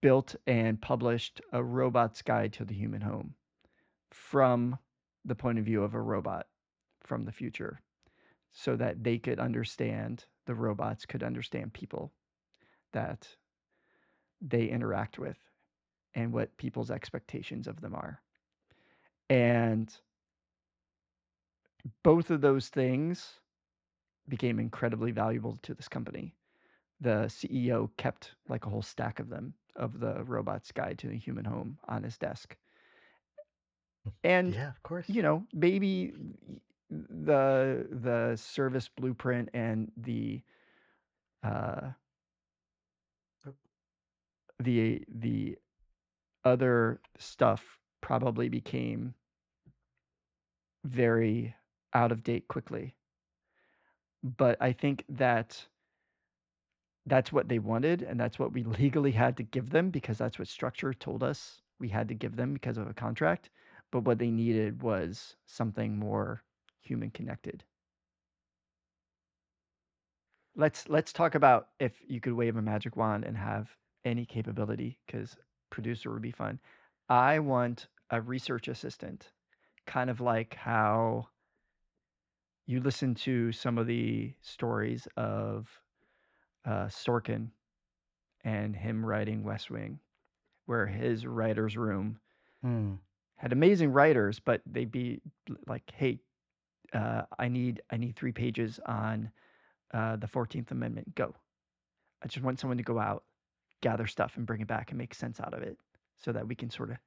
built 0.02 0.36
and 0.46 0.82
published 0.82 1.39
a 1.54 1.63
robot's 1.63 2.22
guide 2.22 2.52
to 2.54 2.65
the 2.65 2.74
human 2.74 3.02
home 3.02 3.34
from 4.12 4.78
the 5.24 5.36
point 5.36 5.58
of 5.58 5.65
view 5.65 5.82
of 5.84 5.93
a 5.93 6.02
robot 6.02 6.48
from 7.02 7.24
the 7.24 7.32
future 7.32 7.80
so 8.52 8.76
that 8.76 9.04
they 9.04 9.17
could 9.17 9.39
understand 9.39 10.26
the 10.46 10.54
robots 10.54 11.06
could 11.06 11.24
understand 11.24 11.72
people 11.72 12.12
that 12.91 13.28
they 14.41 14.65
interact 14.65 15.17
with 15.17 15.38
and 16.13 16.34
what 16.34 16.56
people's 16.58 16.91
expectations 16.91 17.65
of 17.65 17.80
them 17.80 17.96
are. 17.96 18.22
And 19.30 19.96
both 22.04 22.30
of 22.32 22.41
those 22.41 22.69
things 22.69 23.39
became 24.30 24.60
incredibly 24.60 25.12
valuable 25.12 25.58
to 25.63 25.74
this 25.74 25.88
company. 25.89 26.36
The 27.02 27.30
CEO 27.30 27.89
kept 27.98 28.36
like 28.50 28.65
a 28.65 28.69
whole 28.69 28.82
stack 28.82 29.19
of 29.19 29.30
them 29.30 29.56
of 29.76 30.00
the 30.00 30.24
robot's 30.24 30.72
guide 30.72 31.00
to 31.00 31.08
the 31.08 31.17
human 31.17 31.46
home 31.46 31.80
on 31.88 32.04
his 32.04 32.17
desk. 32.17 32.58
And 34.24 34.54
Yeah, 34.54 34.69
of 34.69 34.82
course. 34.84 35.08
you 35.08 35.22
know, 35.22 35.46
maybe 35.54 36.13
the 36.89 37.88
the 37.91 38.36
service 38.38 38.88
blueprint 38.89 39.50
and 39.54 39.91
the 39.98 40.43
uh 41.43 41.91
Oh. 43.46 43.54
the 44.60 45.04
the 45.08 45.58
other 46.46 47.02
stuff 47.17 47.80
probably 48.02 48.50
became 48.50 49.15
very 50.84 51.56
out 51.93 52.12
of 52.12 52.23
date 52.23 52.47
quickly. 52.47 52.95
But 54.23 54.58
I 54.62 54.71
think 54.73 55.06
that 55.10 55.67
that's 57.06 57.32
what 57.32 57.49
they 57.49 57.60
wanted 57.60 58.01
and 58.01 58.19
that's 58.19 58.39
what 58.39 58.53
we 58.53 58.63
legally 58.79 59.12
had 59.12 59.38
to 59.38 59.43
give 59.43 59.69
them 59.69 59.89
because 59.89 60.17
that's 60.17 60.39
what 60.39 60.47
structure 60.47 60.93
told 60.93 61.23
us 61.23 61.62
we 61.79 61.89
had 61.89 62.08
to 62.08 62.13
give 62.13 62.36
them 62.36 62.53
because 62.53 62.77
of 62.77 62.88
a 62.88 62.93
contract. 62.93 63.49
But 63.91 64.06
what 64.06 64.19
they 64.19 64.32
needed 64.32 64.82
was 64.82 65.36
something 65.45 65.97
more 65.97 66.43
human 66.82 67.12
connected. 67.12 67.63
Let's 70.56 70.88
let's 70.88 71.13
talk 71.13 71.36
about 71.36 71.69
if 71.79 71.93
you 72.08 72.19
could 72.21 72.34
wave 72.34 72.56
a 72.58 72.62
magic 72.62 72.95
wand 72.95 73.23
and 73.25 73.38
have 73.38 73.75
any 74.06 74.25
capability 74.25 74.99
because 75.06 75.36
producer 75.69 76.12
would 76.12 76.21
be 76.21 76.32
fun. 76.32 76.60
I 77.10 77.39
want 77.39 77.88
a 78.12 78.21
research 78.21 78.67
assistant, 78.67 79.32
kind 79.88 80.10
of 80.10 80.21
like 80.21 80.53
how 80.56 81.29
you 82.65 82.82
listen 82.82 83.15
to 83.15 83.52
some 83.52 83.78
of 83.78 83.88
the 83.88 84.36
stories 84.41 85.08
of 85.17 85.82
uh, 86.65 86.88
Sorkin 86.88 87.52
and 88.43 88.76
him 88.76 89.06
writing 89.06 89.43
West 89.43 89.71
Wing, 89.71 90.02
where 90.65 90.88
his 90.88 91.26
writer's 91.28 91.78
room 91.78 92.21
Hmm. 92.62 92.95
had 93.38 93.52
amazing 93.52 93.91
writers, 93.91 94.39
but 94.39 94.62
they'd 94.65 94.91
be 94.91 95.21
like, 95.67 95.89
"Hey, 95.91 96.19
uh, 96.93 97.23
I 97.39 97.49
need 97.49 97.82
I 97.91 97.97
need 97.97 98.15
three 98.15 98.34
pages 98.34 98.80
on 98.86 99.32
uh, 99.93 100.17
the 100.17 100.28
Fourteenth 100.28 100.71
Amendment. 100.71 101.15
Go." 101.15 101.36
I 102.23 102.28
just 102.28 102.45
want 102.45 102.60
someone 102.60 102.78
to 102.78 102.84
go 102.84 102.99
out, 102.99 103.26
gather 103.82 104.08
stuff, 104.08 104.38
and 104.38 104.47
bring 104.47 104.62
it 104.62 104.67
back 104.67 104.91
and 104.91 104.97
make 104.97 105.13
sense 105.15 105.39
out 105.39 105.54
of 105.56 105.63
it, 105.63 105.80
so 106.17 106.34
that 106.34 106.47
we 106.47 106.56
can 106.56 106.69
sort 106.71 106.91
of 106.91 106.97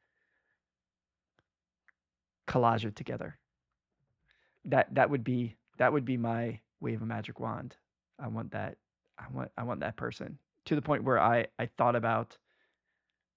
collage 2.47 2.85
it 2.85 2.97
together. 2.97 3.39
That 4.67 4.95
that 4.95 5.11
would 5.11 5.25
be 5.25 5.57
that 5.79 5.93
would 5.93 6.05
be 6.05 6.17
my 6.17 6.61
wave 6.81 7.01
of 7.01 7.09
magic 7.09 7.41
wand. 7.41 7.77
I 8.19 8.29
want 8.29 8.51
that. 8.53 8.77
I 9.19 9.25
want 9.33 9.51
I 9.57 9.63
want 9.63 9.81
that 9.81 9.97
person 9.97 10.39
to 10.67 10.75
the 10.75 10.83
point 10.83 11.05
where 11.05 11.19
I 11.19 11.47
I 11.59 11.67
thought 11.79 11.97
about. 11.97 12.37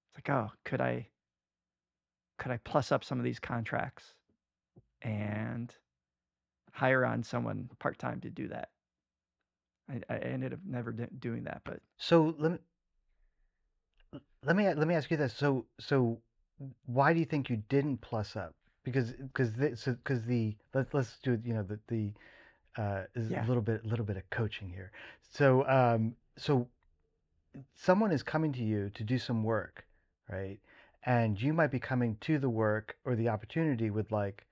It's 0.10 0.18
like, 0.18 0.36
oh, 0.36 0.52
could 0.66 0.82
I 0.82 1.08
could 2.38 2.52
I 2.52 2.58
plus 2.58 2.92
up 2.92 3.04
some 3.04 3.20
of 3.20 3.24
these 3.24 3.40
contracts 3.40 4.16
and 5.02 5.74
hire 6.72 7.06
on 7.06 7.24
someone 7.24 7.70
part 7.80 8.00
time 8.00 8.22
to 8.22 8.30
do 8.30 8.48
that? 8.48 8.70
I, 9.90 10.02
I 10.10 10.18
ended 10.18 10.54
up 10.54 10.60
never 10.66 10.92
doing 10.92 11.44
that, 11.44 11.62
but 11.64 11.82
So 11.98 12.36
let 12.38 12.52
me 12.54 12.58
let 14.44 14.56
me 14.56 14.66
let 14.74 14.88
me 14.88 14.96
ask 14.96 15.12
you 15.12 15.18
this. 15.18 15.34
So 15.34 15.66
so 15.80 16.22
why 16.86 17.14
do 17.14 17.20
you 17.20 17.26
think 17.26 17.50
you 17.50 17.58
didn't 17.70 18.02
plus 18.02 18.36
up? 18.36 18.56
Because 18.92 19.12
because 19.12 19.54
the, 19.54 19.76
so 19.76 19.94
because 19.94 20.24
the 20.26 20.56
let's 20.74 20.94
let's 20.94 21.18
do 21.24 21.34
it, 21.34 21.42
you 21.46 21.54
know 21.54 21.64
the 21.64 21.80
the 21.88 22.12
uh 22.82 23.04
is 23.16 23.32
Yeah. 23.32 23.46
a 23.46 23.48
little 23.48 23.62
bit 23.62 23.84
a 23.84 23.88
little 23.88 24.06
bit 24.06 24.18
of 24.18 24.30
coaching 24.30 24.70
here. 24.70 24.92
So 25.32 25.68
um 25.68 26.16
so 26.38 26.68
someone 27.76 28.12
is 28.12 28.24
coming 28.24 28.54
to 28.54 28.64
you 28.64 28.90
to 28.92 29.04
do 29.04 29.18
some 29.18 29.44
work, 29.44 29.86
right? 30.30 30.60
And 31.04 31.42
you 31.42 31.54
might 31.54 31.72
be 31.72 31.80
coming 31.80 32.18
to 32.22 32.38
the 32.40 32.50
work 32.50 32.98
or 33.06 33.16
the 33.16 33.30
opportunity 33.30 33.90
with 33.90 34.12
like 34.12 34.46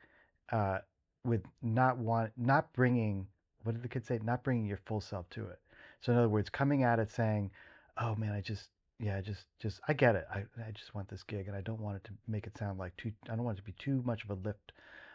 uh 0.51 0.79
with 1.23 1.43
not 1.61 1.97
want 1.97 2.31
not 2.37 2.71
bringing 2.73 3.27
what 3.63 3.73
did 3.73 3.83
the 3.83 3.89
kid 3.89 4.05
say? 4.05 4.19
Not 4.23 4.43
bringing 4.43 4.65
your 4.65 4.79
full 4.85 5.01
self 5.01 5.29
to 5.31 5.45
it. 5.47 5.59
So 6.01 6.13
in 6.13 6.17
other 6.17 6.29
words, 6.29 6.49
coming 6.49 6.83
at 6.83 6.99
it 6.99 7.11
saying, 7.11 7.51
"Oh 7.97 8.15
man, 8.15 8.31
I 8.31 8.39
just 8.39 8.69
yeah, 8.99 9.21
just 9.21 9.45
just 9.59 9.79
I 9.87 9.93
get 9.93 10.15
it. 10.15 10.25
I 10.33 10.39
I 10.65 10.71
just 10.71 10.95
want 10.95 11.07
this 11.07 11.23
gig 11.23 11.47
and 11.47 11.55
I 11.55 11.61
don't 11.61 11.81
want 11.81 11.97
it 11.97 12.03
to 12.05 12.11
make 12.27 12.47
it 12.47 12.57
sound 12.57 12.79
like 12.79 12.95
too 12.97 13.11
I 13.29 13.35
don't 13.35 13.45
want 13.45 13.57
it 13.57 13.61
to 13.61 13.65
be 13.65 13.75
too 13.77 14.01
much 14.05 14.23
of 14.23 14.31
a 14.31 14.33
lift 14.33 14.73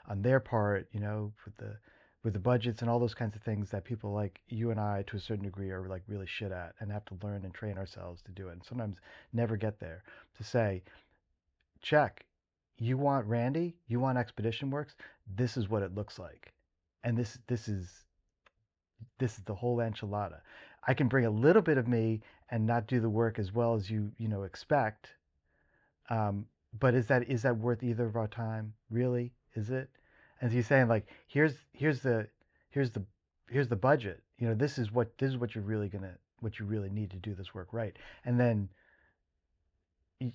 on 0.08 0.22
their 0.22 0.40
part, 0.40 0.88
you 0.92 1.00
know, 1.00 1.32
with 1.44 1.56
the 1.56 1.76
with 2.22 2.32
the 2.32 2.38
budgets 2.38 2.80
and 2.80 2.90
all 2.90 3.00
those 3.00 3.14
kinds 3.14 3.34
of 3.34 3.42
things 3.42 3.70
that 3.70 3.84
people 3.84 4.12
like 4.12 4.40
you 4.48 4.70
and 4.70 4.78
I 4.78 5.02
to 5.08 5.16
a 5.16 5.20
certain 5.20 5.44
degree 5.44 5.70
are 5.70 5.88
like 5.88 6.02
really 6.06 6.26
shit 6.26 6.52
at 6.52 6.74
and 6.80 6.92
have 6.92 7.04
to 7.06 7.18
learn 7.22 7.44
and 7.44 7.52
train 7.52 7.76
ourselves 7.76 8.22
to 8.22 8.32
do 8.32 8.48
it. 8.48 8.52
And 8.52 8.64
sometimes 8.64 8.98
never 9.32 9.56
get 9.56 9.80
there 9.80 10.04
to 10.36 10.44
say, 10.44 10.82
check, 11.80 12.24
you 12.78 12.96
want 12.96 13.26
Randy, 13.26 13.74
you 13.88 13.98
want 13.98 14.18
Expedition 14.18 14.70
Works, 14.70 14.94
this 15.36 15.56
is 15.56 15.68
what 15.68 15.82
it 15.82 15.94
looks 15.94 16.18
like. 16.18 16.52
And 17.02 17.18
this 17.18 17.38
this 17.48 17.66
is 17.66 18.04
this 19.18 19.38
is 19.38 19.44
the 19.44 19.54
whole 19.54 19.78
enchilada. 19.78 20.40
I 20.86 20.94
can 20.94 21.08
bring 21.08 21.26
a 21.26 21.30
little 21.30 21.62
bit 21.62 21.78
of 21.78 21.88
me 21.88 22.20
and 22.52 22.64
not 22.64 22.86
do 22.86 23.00
the 23.00 23.10
work 23.10 23.40
as 23.40 23.52
well 23.52 23.74
as 23.74 23.90
you 23.90 24.12
you 24.18 24.28
know 24.28 24.44
expect 24.44 25.08
um, 26.08 26.46
but 26.78 26.94
is 26.94 27.06
that 27.06 27.28
is 27.28 27.42
that 27.42 27.56
worth 27.56 27.82
either 27.82 28.06
of 28.06 28.16
our 28.16 28.28
time? 28.28 28.74
Really? 28.90 29.32
Is 29.54 29.70
it? 29.70 29.90
As 30.40 30.54
you're 30.54 30.62
saying 30.62 30.88
like 30.88 31.06
here's 31.26 31.54
here's 31.72 32.00
the 32.00 32.28
here's 32.70 32.90
the 32.90 33.02
here's 33.48 33.68
the 33.68 33.76
budget. 33.76 34.22
You 34.38 34.48
know 34.48 34.54
this 34.54 34.78
is 34.78 34.92
what 34.92 35.16
this 35.18 35.30
is 35.30 35.36
what 35.36 35.54
you're 35.54 35.64
really 35.64 35.88
gonna 35.88 36.14
what 36.40 36.58
you 36.58 36.64
really 36.64 36.90
need 36.90 37.10
to 37.10 37.18
do 37.18 37.34
this 37.34 37.54
work 37.54 37.68
right. 37.72 37.96
And 38.24 38.38
then 38.38 38.68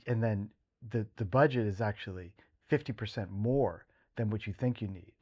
and 0.06 0.24
then 0.24 0.50
the 0.90 1.06
the 1.18 1.26
budget 1.26 1.66
is 1.66 1.82
actually 1.82 2.34
50% 2.72 3.30
more 3.30 3.86
than 4.16 4.30
what 4.30 4.46
you 4.46 4.54
think 4.54 4.82
you 4.82 4.88
need. 4.88 5.14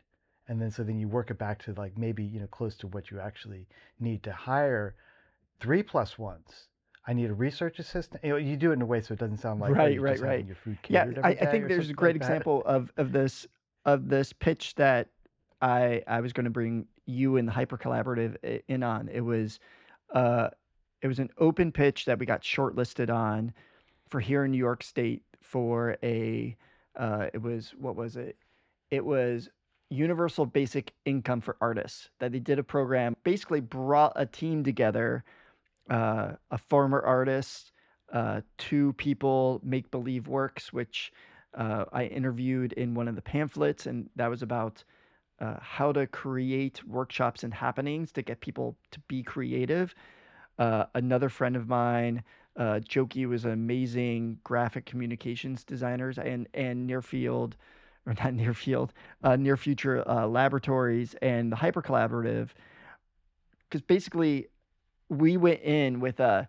And 0.48 0.62
then 0.62 0.70
so 0.70 0.84
then 0.84 1.00
you 1.00 1.08
work 1.08 1.32
it 1.32 1.38
back 1.38 1.64
to 1.64 1.74
like 1.74 1.98
maybe 1.98 2.24
you 2.24 2.40
know 2.40 2.48
close 2.48 2.76
to 2.78 2.88
what 2.88 3.10
you 3.10 3.20
actually 3.20 3.68
need 4.00 4.22
to 4.24 4.32
hire 4.32 4.96
three 5.60 5.82
plus 5.82 6.20
ones 6.20 6.68
i 7.08 7.14
need 7.14 7.30
a 7.30 7.34
research 7.34 7.80
assistant 7.80 8.24
you, 8.24 8.32
know, 8.32 8.38
you 8.38 8.58
do 8.58 8.72
it 8.72 8.74
in 8.74 8.82
a 8.82 8.86
way 8.86 9.02
so 9.02 9.14
it 9.14 9.20
doesn't 9.20 9.38
sound 9.38 9.60
like 9.60 9.72
oh, 9.72 9.74
Right, 9.74 9.94
you're 9.94 10.04
right, 10.04 10.20
right. 10.20 10.46
your 10.46 10.56
food 10.56 10.78
Yeah, 10.88 11.06
I, 11.24 11.30
I 11.30 11.46
think 11.46 11.68
there's 11.68 11.90
a 11.90 11.94
great 11.94 12.16
like 12.16 12.22
example 12.22 12.64
of 12.66 12.92
of 12.98 13.12
this 13.12 13.48
of 13.86 14.10
this 14.10 14.34
pitch 14.34 14.76
that 14.76 15.10
I 15.62 16.02
I 16.08 16.22
was 16.22 16.34
going 16.34 16.46
to 16.46 16.50
bring 16.50 16.88
you 17.06 17.38
and 17.38 17.48
the 17.48 17.52
Hyper 17.52 17.78
Collaborative 17.78 18.62
in 18.68 18.84
on. 18.84 19.10
It 19.10 19.22
was 19.22 19.60
uh 20.14 20.50
it 21.02 21.08
was 21.08 21.20
an 21.20 21.30
open 21.38 21.72
pitch 21.72 22.06
that 22.06 22.20
we 22.20 22.26
got 22.26 22.42
shortlisted 22.42 23.14
on 23.14 23.54
for 24.10 24.20
here 24.20 24.46
in 24.46 24.52
New 24.52 24.58
York 24.58 24.84
State 24.84 25.24
for 25.42 25.98
a 26.04 26.56
uh 26.96 27.28
it 27.34 27.42
was 27.42 27.74
what 27.78 27.96
was 27.96 28.16
it? 28.16 28.38
It 28.92 29.06
was 29.06 29.50
universal 29.90 30.46
basic 30.46 30.94
income 31.06 31.42
for 31.42 31.58
artists 31.62 32.10
that 32.20 32.32
they 32.32 32.40
did 32.40 32.58
a 32.58 32.64
program 32.64 33.16
basically 33.24 33.62
brought 33.62 34.12
a 34.16 34.26
team 34.26 34.64
together 34.64 35.24
uh, 35.90 36.34
a 36.52 36.58
former 36.58 37.02
artist 37.02 37.72
uh, 38.14 38.42
two 38.58 38.94
people 38.94 39.60
make 39.64 39.90
believe 39.92 40.28
works 40.28 40.72
which 40.74 41.12
uh, 41.56 41.86
i 41.94 42.06
interviewed 42.06 42.74
in 42.74 42.94
one 42.94 43.08
of 43.08 43.16
the 43.16 43.22
pamphlets 43.22 43.86
and 43.86 44.10
that 44.16 44.30
was 44.30 44.42
about 44.42 44.84
uh, 45.40 45.56
how 45.60 45.92
to 45.92 46.08
create 46.08 46.86
workshops 46.88 47.44
and 47.44 47.54
happenings 47.54 48.12
to 48.14 48.22
get 48.22 48.40
people 48.40 48.78
to 48.92 49.00
be 49.02 49.22
creative. 49.22 49.94
Uh, 50.58 50.86
another 50.96 51.30
friend 51.30 51.56
of 51.56 51.68
mine 51.68 52.24
uh, 52.58 52.80
Joki 52.88 53.28
was 53.28 53.44
an 53.44 53.52
amazing 53.52 54.40
graphic 54.46 54.86
communications 54.86 55.66
designers 55.66 56.18
and 56.18 56.48
and 56.54 56.88
near 56.88 57.02
field 57.02 57.58
or 58.06 58.14
not 58.14 58.34
near 58.34 58.54
field 58.54 58.94
uh, 59.24 59.36
near 59.36 59.58
future 59.58 60.04
laboratories 60.04 61.16
and 61.22 61.52
the 61.52 61.58
hyper 61.58 61.82
collaborative. 61.82 62.50
Because 63.68 63.82
basically 63.82 64.48
we 65.10 65.38
went 65.38 65.62
in 65.62 66.00
with 66.00 66.20
a 66.20 66.48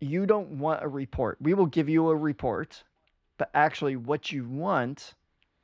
you 0.00 0.24
don't 0.24 0.58
want 0.58 0.82
a 0.82 0.88
report. 0.88 1.36
We 1.40 1.52
will 1.52 1.66
give 1.66 1.88
you 1.88 2.08
a 2.08 2.16
report 2.16 2.82
but 3.40 3.48
actually 3.54 3.96
what 3.96 4.30
you 4.30 4.46
want 4.46 5.14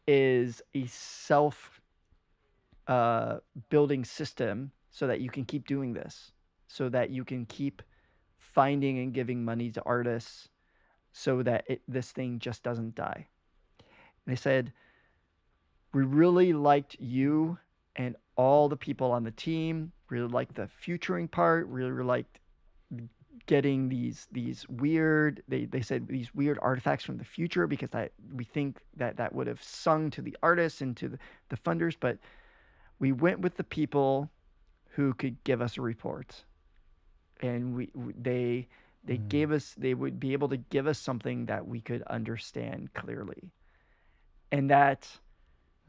is 0.07 0.63
a 0.75 0.87
self 0.87 1.79
uh, 2.87 3.37
building 3.69 4.03
system 4.03 4.71
so 4.91 5.07
that 5.07 5.21
you 5.21 5.29
can 5.29 5.45
keep 5.45 5.67
doing 5.67 5.93
this 5.93 6.33
so 6.69 6.89
that 6.89 7.11
you 7.11 7.23
can 7.23 7.45
keep 7.45 7.83
finding 8.39 8.99
and 9.01 9.13
giving 9.13 9.45
money 9.45 9.71
to 9.71 9.83
artists 9.85 10.49
so 11.13 11.43
that 11.43 11.65
it, 11.69 11.83
this 11.87 12.13
thing 12.13 12.39
just 12.39 12.63
doesn't 12.63 12.95
die. 12.95 13.27
And 13.79 14.33
they 14.33 14.37
said 14.37 14.73
we 15.93 16.03
really 16.03 16.55
liked 16.55 16.97
you 16.99 17.59
and 17.97 18.17
all 18.37 18.69
the 18.69 18.77
people 18.77 19.13
on 19.13 19.25
the 19.25 19.33
team 19.33 19.93
really 20.11 20.29
liked 20.29 20.55
the 20.57 20.69
futuring 20.69 21.29
part 21.29 21.67
really 21.69 21.91
really 21.91 22.09
liked 22.09 22.41
getting 23.47 23.89
these 23.89 24.27
these 24.33 24.69
weird 24.69 25.43
they, 25.49 25.65
they 25.67 25.81
said 25.83 26.09
these 26.09 26.35
weird 26.35 26.59
artifacts 26.63 27.05
from 27.05 27.19
the 27.19 27.25
future 27.25 27.67
because 27.67 27.91
that 27.91 28.13
we 28.35 28.45
think 28.45 28.81
that 28.97 29.17
that 29.17 29.35
would 29.35 29.47
have 29.47 29.63
sung 29.63 30.11
to 30.11 30.23
the 30.23 30.37
artists 30.43 30.81
and 30.81 30.97
to 30.97 31.09
the, 31.09 31.19
the 31.51 31.57
funders 31.57 31.97
but 31.99 32.19
we 32.99 33.13
went 33.13 33.41
with 33.41 33.57
the 33.57 33.65
people 33.65 34.31
who 34.91 35.15
could 35.15 35.43
give 35.45 35.61
us 35.63 35.77
a 35.79 35.83
report 35.83 36.45
and 37.41 37.75
we 37.77 37.91
they 37.95 38.69
they 39.05 39.19
Mm. 39.19 39.29
gave 39.29 39.53
us 39.53 39.75
they 39.77 39.95
would 39.95 40.19
be 40.19 40.33
able 40.33 40.49
to 40.49 40.57
give 40.57 40.87
us 40.87 40.99
something 40.99 41.47
that 41.47 41.67
we 41.69 41.81
could 41.81 42.03
understand 42.05 42.93
clearly 42.95 43.53
and 44.51 44.71
that 44.71 45.21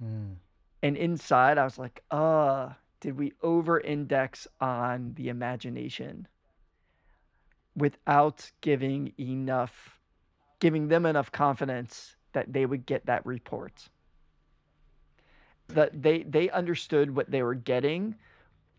Mm. 0.03 0.35
And 0.83 0.97
inside 0.97 1.57
i 1.57 1.63
was 1.63 1.77
like 1.77 2.03
uh 2.11 2.69
did 2.99 3.17
we 3.17 3.33
over 3.43 3.79
index 3.79 4.47
on 4.59 5.13
the 5.15 5.29
imagination 5.29 6.27
without 7.75 8.51
giving 8.61 9.13
enough 9.19 9.99
giving 10.59 10.87
them 10.87 11.05
enough 11.05 11.31
confidence 11.31 12.15
that 12.33 12.51
they 12.51 12.65
would 12.65 12.85
get 12.85 13.05
that 13.05 13.25
report? 13.25 13.89
That 15.69 16.01
they 16.01 16.23
they 16.23 16.49
understood 16.49 17.15
what 17.15 17.29
they 17.29 17.43
were 17.43 17.55
getting 17.55 18.15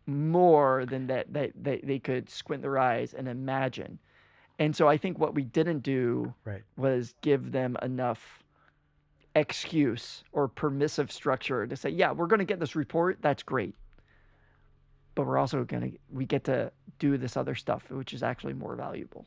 more 0.06 0.86
than 0.86 1.06
that 1.08 1.32
they, 1.32 1.52
they, 1.54 1.80
they 1.84 1.98
could 1.98 2.30
squint 2.30 2.62
their 2.62 2.78
eyes 2.78 3.12
and 3.12 3.28
imagine. 3.28 3.98
And 4.58 4.74
so 4.74 4.88
i 4.88 4.96
think 4.96 5.18
what 5.18 5.34
we 5.34 5.44
didn't 5.44 5.80
do 5.80 6.34
right. 6.44 6.62
was 6.76 7.14
give 7.20 7.52
them 7.52 7.76
enough 7.82 8.42
excuse 9.38 10.24
or 10.32 10.48
permissive 10.48 11.10
structure 11.10 11.66
to 11.66 11.76
say, 11.76 11.90
yeah, 11.90 12.12
we're 12.12 12.26
going 12.26 12.38
to 12.38 12.44
get 12.44 12.60
this 12.60 12.76
report. 12.76 13.18
That's 13.20 13.42
great. 13.42 13.74
But 15.14 15.26
we're 15.26 15.38
also 15.38 15.64
going 15.64 15.92
to, 15.92 15.98
we 16.12 16.26
get 16.26 16.44
to 16.44 16.70
do 16.98 17.16
this 17.16 17.36
other 17.36 17.54
stuff, 17.54 17.90
which 17.90 18.12
is 18.12 18.22
actually 18.22 18.54
more 18.54 18.76
valuable. 18.76 19.26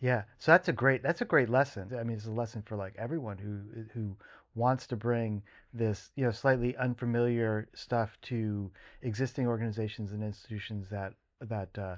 Yeah, 0.00 0.22
so 0.38 0.52
that's 0.52 0.68
a 0.68 0.72
great 0.72 1.02
that's 1.02 1.20
a 1.20 1.26
great 1.26 1.50
lesson. 1.50 1.90
I 1.98 2.02
mean, 2.04 2.16
it's 2.16 2.26
a 2.26 2.30
lesson 2.30 2.62
for 2.62 2.74
like 2.76 2.94
everyone 2.98 3.36
who 3.36 3.84
who 3.92 4.16
wants 4.54 4.86
to 4.86 4.96
bring 4.96 5.42
this, 5.74 6.10
you 6.16 6.24
know, 6.24 6.30
slightly 6.30 6.74
unfamiliar 6.78 7.68
stuff 7.74 8.16
to 8.22 8.70
existing 9.02 9.46
organizations 9.46 10.12
and 10.12 10.22
institutions 10.22 10.88
that 10.90 11.12
that 11.42 11.78
uh, 11.78 11.96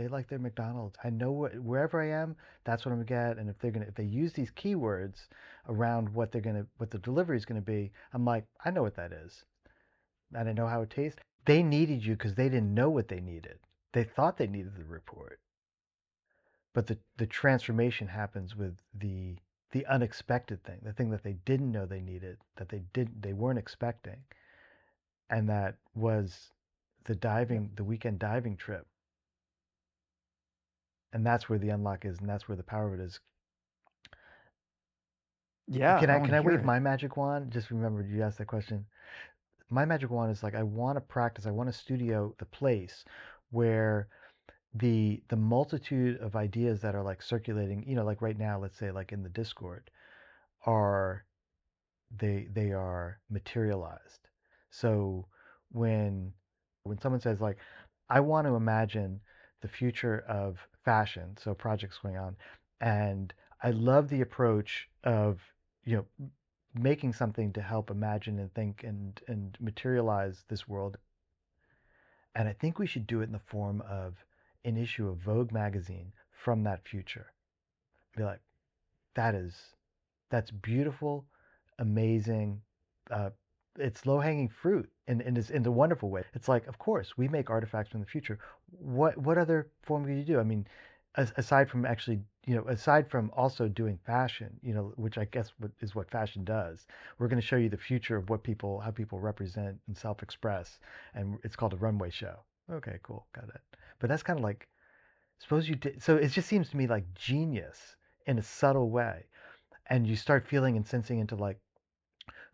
they 0.00 0.08
like 0.08 0.28
their 0.28 0.38
McDonald's. 0.38 0.96
I 1.04 1.10
know 1.10 1.32
what, 1.32 1.58
wherever 1.60 2.00
I 2.00 2.08
am, 2.08 2.36
that's 2.64 2.84
what 2.84 2.92
I'm 2.92 3.04
gonna 3.04 3.28
get. 3.28 3.38
And 3.38 3.50
if 3.50 3.58
they're 3.58 3.70
gonna 3.70 3.86
if 3.86 3.94
they 3.94 4.04
use 4.04 4.32
these 4.32 4.50
keywords 4.52 5.28
around 5.68 6.08
what 6.08 6.32
they're 6.32 6.40
gonna 6.40 6.66
what 6.78 6.90
the 6.90 6.98
delivery 6.98 7.36
is 7.36 7.44
gonna 7.44 7.60
be, 7.60 7.92
I'm 8.14 8.24
like, 8.24 8.44
I 8.64 8.70
know 8.70 8.82
what 8.82 8.96
that 8.96 9.12
is. 9.12 9.44
And 10.34 10.48
I 10.48 10.52
know 10.52 10.66
how 10.66 10.82
it 10.82 10.90
tastes. 10.90 11.20
They 11.44 11.62
needed 11.62 12.04
you 12.04 12.14
because 12.14 12.34
they 12.34 12.48
didn't 12.48 12.74
know 12.74 12.90
what 12.90 13.08
they 13.08 13.20
needed. 13.20 13.58
They 13.92 14.04
thought 14.04 14.38
they 14.38 14.46
needed 14.46 14.76
the 14.76 14.84
report 14.84 15.40
but 16.74 16.86
the 16.86 16.98
the 17.16 17.26
transformation 17.26 18.08
happens 18.08 18.56
with 18.56 18.76
the 18.94 19.36
the 19.72 19.86
unexpected 19.86 20.62
thing 20.64 20.78
the 20.82 20.92
thing 20.92 21.10
that 21.10 21.22
they 21.22 21.34
didn't 21.44 21.72
know 21.72 21.86
they 21.86 22.00
needed 22.00 22.38
that 22.56 22.68
they 22.68 22.82
didn't 22.92 23.22
they 23.22 23.32
weren't 23.32 23.58
expecting 23.58 24.18
and 25.30 25.48
that 25.48 25.76
was 25.94 26.52
the 27.04 27.14
diving 27.14 27.70
the 27.76 27.84
weekend 27.84 28.18
diving 28.18 28.56
trip 28.56 28.86
and 31.12 31.26
that's 31.26 31.48
where 31.48 31.58
the 31.58 31.70
unlock 31.70 32.04
is 32.04 32.18
and 32.18 32.28
that's 32.28 32.48
where 32.48 32.56
the 32.56 32.62
power 32.62 32.92
of 32.92 33.00
it 33.00 33.02
is 33.02 33.20
Yeah. 35.68 35.98
can 36.00 36.10
i, 36.10 36.14
wanna 36.14 36.26
can 36.26 36.34
i 36.34 36.40
wave 36.40 36.60
it. 36.60 36.64
my 36.64 36.78
magic 36.78 37.16
wand 37.16 37.50
just 37.50 37.70
remember 37.70 38.02
you 38.02 38.22
asked 38.22 38.38
that 38.38 38.46
question 38.46 38.84
my 39.70 39.84
magic 39.84 40.10
wand 40.10 40.32
is 40.32 40.42
like 40.42 40.54
i 40.54 40.62
want 40.62 40.96
to 40.96 41.00
practice 41.00 41.46
i 41.46 41.50
want 41.50 41.68
to 41.68 41.72
studio 41.72 42.34
the 42.38 42.44
place 42.46 43.04
where 43.50 44.08
the 44.74 45.22
the 45.28 45.36
multitude 45.36 46.18
of 46.20 46.36
ideas 46.36 46.80
that 46.80 46.94
are 46.94 47.02
like 47.02 47.22
circulating 47.22 47.84
you 47.86 47.96
know 47.96 48.04
like 48.04 48.22
right 48.22 48.38
now 48.38 48.58
let's 48.58 48.78
say 48.78 48.90
like 48.90 49.12
in 49.12 49.22
the 49.22 49.28
discord 49.28 49.90
are 50.66 51.24
they 52.16 52.48
they 52.52 52.72
are 52.72 53.18
materialized 53.30 54.28
so 54.70 55.26
when 55.72 56.32
when 56.84 56.98
someone 57.00 57.20
says 57.20 57.40
like 57.40 57.58
i 58.08 58.20
want 58.20 58.46
to 58.46 58.54
imagine 58.54 59.20
the 59.62 59.68
future 59.68 60.20
of 60.28 60.58
fashion 60.90 61.36
so 61.42 61.54
projects 61.54 61.98
going 62.02 62.16
on 62.16 62.36
and 62.80 63.32
i 63.62 63.70
love 63.70 64.08
the 64.08 64.20
approach 64.20 64.88
of 65.04 65.38
you 65.84 65.96
know 65.96 66.30
making 66.74 67.12
something 67.12 67.52
to 67.52 67.60
help 67.60 67.90
imagine 67.90 68.38
and 68.38 68.52
think 68.54 68.84
and 68.84 69.20
and 69.26 69.56
materialize 69.60 70.44
this 70.48 70.68
world. 70.68 70.96
And 72.34 72.48
i 72.48 72.52
think 72.52 72.78
we 72.78 72.86
should 72.86 73.06
do 73.06 73.20
it 73.20 73.24
in 73.24 73.32
the 73.32 73.38
form 73.38 73.82
of 73.88 74.14
an 74.64 74.76
issue 74.76 75.08
of 75.08 75.18
vogue 75.18 75.52
magazine 75.52 76.12
from 76.30 76.62
that 76.64 76.86
future. 76.86 77.32
Be 78.16 78.22
like 78.22 78.40
that 79.14 79.34
is 79.34 79.54
that's 80.30 80.50
beautiful 80.50 81.26
amazing 81.78 82.60
uh, 83.10 83.30
it's 83.80 84.06
low 84.06 84.20
hanging 84.20 84.48
fruit 84.48 84.88
in 85.08 85.20
in, 85.20 85.34
this, 85.34 85.50
in 85.50 85.62
wonderful 85.64 86.10
way. 86.10 86.24
It's 86.34 86.48
like 86.48 86.66
of 86.66 86.78
course 86.78 87.16
we 87.16 87.28
make 87.28 87.50
artifacts 87.50 87.90
from 87.90 88.00
the 88.00 88.06
future. 88.06 88.38
What 88.70 89.18
what 89.18 89.38
other 89.38 89.70
form 89.82 90.04
could 90.04 90.16
you 90.16 90.24
do? 90.24 90.38
I 90.38 90.44
mean 90.44 90.66
as, 91.16 91.32
aside 91.36 91.68
from 91.68 91.84
actually 91.84 92.20
you 92.46 92.54
know 92.54 92.64
aside 92.68 93.08
from 93.10 93.30
also 93.36 93.68
doing 93.68 93.98
fashion 94.06 94.48
you 94.62 94.74
know 94.74 94.92
which 94.96 95.18
i 95.18 95.24
guess 95.26 95.52
is 95.80 95.94
what 95.94 96.10
fashion 96.10 96.44
does 96.44 96.86
we're 97.18 97.28
going 97.28 97.40
to 97.40 97.46
show 97.46 97.56
you 97.56 97.68
the 97.68 97.76
future 97.76 98.16
of 98.16 98.30
what 98.30 98.42
people 98.42 98.80
how 98.80 98.90
people 98.90 99.18
represent 99.18 99.78
and 99.86 99.96
self-express 99.96 100.78
and 101.14 101.38
it's 101.44 101.56
called 101.56 101.72
a 101.72 101.76
runway 101.76 102.10
show. 102.10 102.36
Okay 102.72 102.98
cool 103.02 103.26
got 103.34 103.48
it. 103.48 103.60
But 103.98 104.08
that's 104.08 104.22
kind 104.22 104.38
of 104.38 104.44
like 104.44 104.68
suppose 105.38 105.68
you 105.68 105.74
did 105.74 106.02
so 106.02 106.16
it 106.16 106.28
just 106.28 106.48
seems 106.48 106.70
to 106.70 106.76
me 106.76 106.86
like 106.86 107.04
genius 107.14 107.96
in 108.26 108.38
a 108.38 108.42
subtle 108.42 108.90
way 108.90 109.24
and 109.88 110.06
you 110.06 110.16
start 110.16 110.46
feeling 110.46 110.76
and 110.76 110.86
sensing 110.86 111.18
into 111.18 111.34
like 111.34 111.58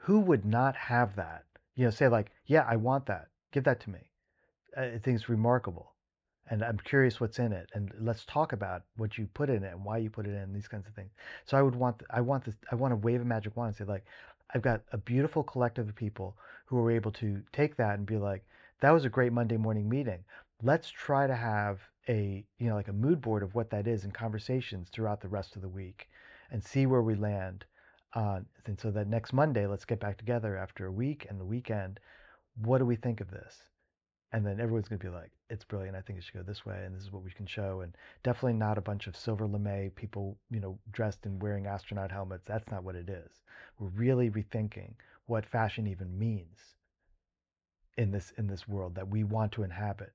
who 0.06 0.20
would 0.20 0.44
not 0.44 0.76
have 0.76 1.16
that? 1.16 1.44
You 1.74 1.84
know 1.84 1.90
say 1.90 2.06
like 2.06 2.30
yeah 2.46 2.64
i 2.68 2.76
want 2.76 3.06
that. 3.06 3.26
Give 3.52 3.64
that 3.64 3.80
to 3.80 3.90
me. 3.90 4.12
I 4.76 4.98
think 5.02 5.16
it's 5.16 5.28
remarkable 5.28 5.94
and 6.48 6.62
i'm 6.62 6.78
curious 6.78 7.20
what's 7.20 7.40
in 7.40 7.52
it 7.52 7.68
and 7.74 7.92
let's 7.98 8.24
talk 8.24 8.52
about 8.52 8.82
what 8.98 9.18
you 9.18 9.26
put 9.34 9.50
in 9.50 9.64
it 9.64 9.72
and 9.72 9.84
why 9.84 9.96
you 9.98 10.08
put 10.08 10.26
it 10.26 10.34
in 10.34 10.52
these 10.52 10.68
kinds 10.68 10.86
of 10.86 10.94
things. 10.94 11.10
So 11.44 11.56
i 11.58 11.62
would 11.62 11.74
want 11.74 12.04
i 12.10 12.20
want 12.20 12.44
this 12.44 12.54
i 12.70 12.76
want 12.76 12.92
to 12.92 12.96
wave 12.96 13.20
a 13.20 13.24
magic 13.24 13.56
wand 13.56 13.68
and 13.68 13.76
say 13.76 13.84
like 13.84 14.04
i've 14.54 14.62
got 14.62 14.82
a 14.92 14.98
beautiful 14.98 15.42
collective 15.42 15.88
of 15.88 15.96
people 15.96 16.36
who 16.66 16.78
are 16.78 16.92
able 16.92 17.10
to 17.12 17.42
take 17.52 17.76
that 17.76 17.98
and 17.98 18.06
be 18.06 18.16
like 18.16 18.44
that 18.80 18.92
was 18.92 19.04
a 19.04 19.10
great 19.16 19.32
monday 19.32 19.56
morning 19.56 19.88
meeting. 19.88 20.22
Let's 20.62 20.88
try 20.88 21.26
to 21.26 21.34
have 21.34 21.80
a 22.08 22.44
you 22.58 22.68
know 22.68 22.76
like 22.76 22.88
a 22.88 22.92
mood 22.92 23.20
board 23.20 23.42
of 23.42 23.56
what 23.56 23.70
that 23.70 23.88
is 23.88 24.04
in 24.04 24.12
conversations 24.12 24.88
throughout 24.88 25.20
the 25.20 25.34
rest 25.36 25.56
of 25.56 25.62
the 25.62 25.68
week 25.68 26.08
and 26.52 26.62
see 26.62 26.86
where 26.86 27.02
we 27.02 27.16
land 27.16 27.64
uh, 28.16 28.40
and 28.64 28.80
so 28.80 28.90
that 28.90 29.08
next 29.08 29.32
monday 29.32 29.66
let's 29.66 29.84
get 29.84 30.00
back 30.00 30.16
together 30.18 30.56
after 30.56 30.86
a 30.86 30.92
week 30.92 31.26
and 31.30 31.38
the 31.40 31.44
weekend. 31.44 32.00
What 32.56 32.78
do 32.78 32.86
we 32.86 32.96
think 32.96 33.20
of 33.20 33.30
this? 33.30 33.54
And 34.32 34.44
then 34.44 34.58
everyone's 34.60 34.88
going 34.88 34.98
to 34.98 35.06
be 35.06 35.12
like 35.12 35.30
it's 35.50 35.64
brilliant. 35.64 35.96
I 35.96 36.00
think 36.00 36.18
it 36.18 36.24
should 36.24 36.34
go 36.34 36.42
this 36.42 36.66
way 36.66 36.82
and 36.84 36.96
this 36.96 37.04
is 37.04 37.12
what 37.12 37.22
we 37.22 37.30
can 37.30 37.46
show. 37.46 37.82
And 37.82 37.94
definitely 38.24 38.54
not 38.54 38.78
a 38.78 38.82
bunch 38.82 39.06
of 39.06 39.16
silver 39.16 39.46
lame 39.46 39.90
people 39.90 40.38
you 40.50 40.60
know 40.60 40.78
dressed 40.92 41.26
and 41.26 41.40
wearing 41.42 41.66
astronaut 41.66 42.10
helmets. 42.10 42.44
That's 42.46 42.70
not 42.70 42.84
what 42.84 42.96
it 42.96 43.08
is. 43.10 43.30
We're 43.78 43.88
really 43.88 44.30
rethinking 44.30 44.94
what 45.26 45.46
fashion 45.46 45.86
even 45.86 46.18
means 46.18 46.74
in 47.98 48.10
this 48.10 48.32
in 48.38 48.46
this 48.46 48.66
world 48.66 48.94
that 48.94 49.08
we 49.08 49.24
want 49.24 49.52
to 49.52 49.62
inhabit 49.62 50.12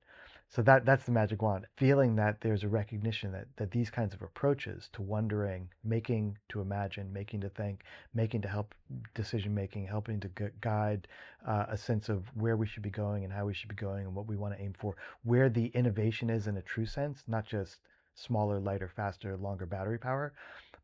so 0.52 0.62
that 0.62 0.86
that's 0.86 1.06
the 1.06 1.12
magic 1.12 1.42
wand 1.42 1.66
feeling 1.78 2.16
that 2.16 2.42
there's 2.42 2.64
a 2.64 2.68
recognition 2.68 3.32
that 3.32 3.48
that 3.58 3.72
these 3.72 3.90
kinds 3.90 4.14
of 4.14 4.22
approaches 4.22 4.90
to 4.94 5.02
wondering 5.02 5.68
making 5.84 6.38
to 6.50 6.62
imagine 6.62 7.12
making 7.12 7.42
to 7.42 7.50
think 7.50 7.84
making 8.14 8.42
to 8.42 8.48
help 8.48 8.76
decision 9.16 9.56
making 9.56 9.88
helping 9.88 10.20
to 10.20 10.28
gu- 10.30 10.52
guide 10.62 11.08
uh, 11.48 11.66
a 11.70 11.78
sense 11.78 12.10
of 12.10 12.26
where 12.36 12.58
we 12.58 12.68
should 12.68 12.84
be 12.84 12.90
going 12.92 13.24
and 13.24 13.34
how 13.34 13.46
we 13.46 13.54
should 13.54 13.70
be 13.70 13.76
going 13.76 14.06
and 14.06 14.16
what 14.16 14.28
we 14.28 14.38
want 14.38 14.54
to 14.54 14.62
aim 14.62 14.74
for 14.78 14.96
where 15.24 15.50
the 15.50 15.68
innovation 15.68 16.30
is 16.30 16.48
in 16.48 16.58
a 16.58 16.62
true 16.62 16.86
sense 16.86 17.24
not 17.28 17.46
just 17.46 17.80
smaller 18.14 18.60
lighter 18.60 18.90
faster 18.90 19.38
longer 19.38 19.66
battery 19.66 19.98
power 19.98 20.34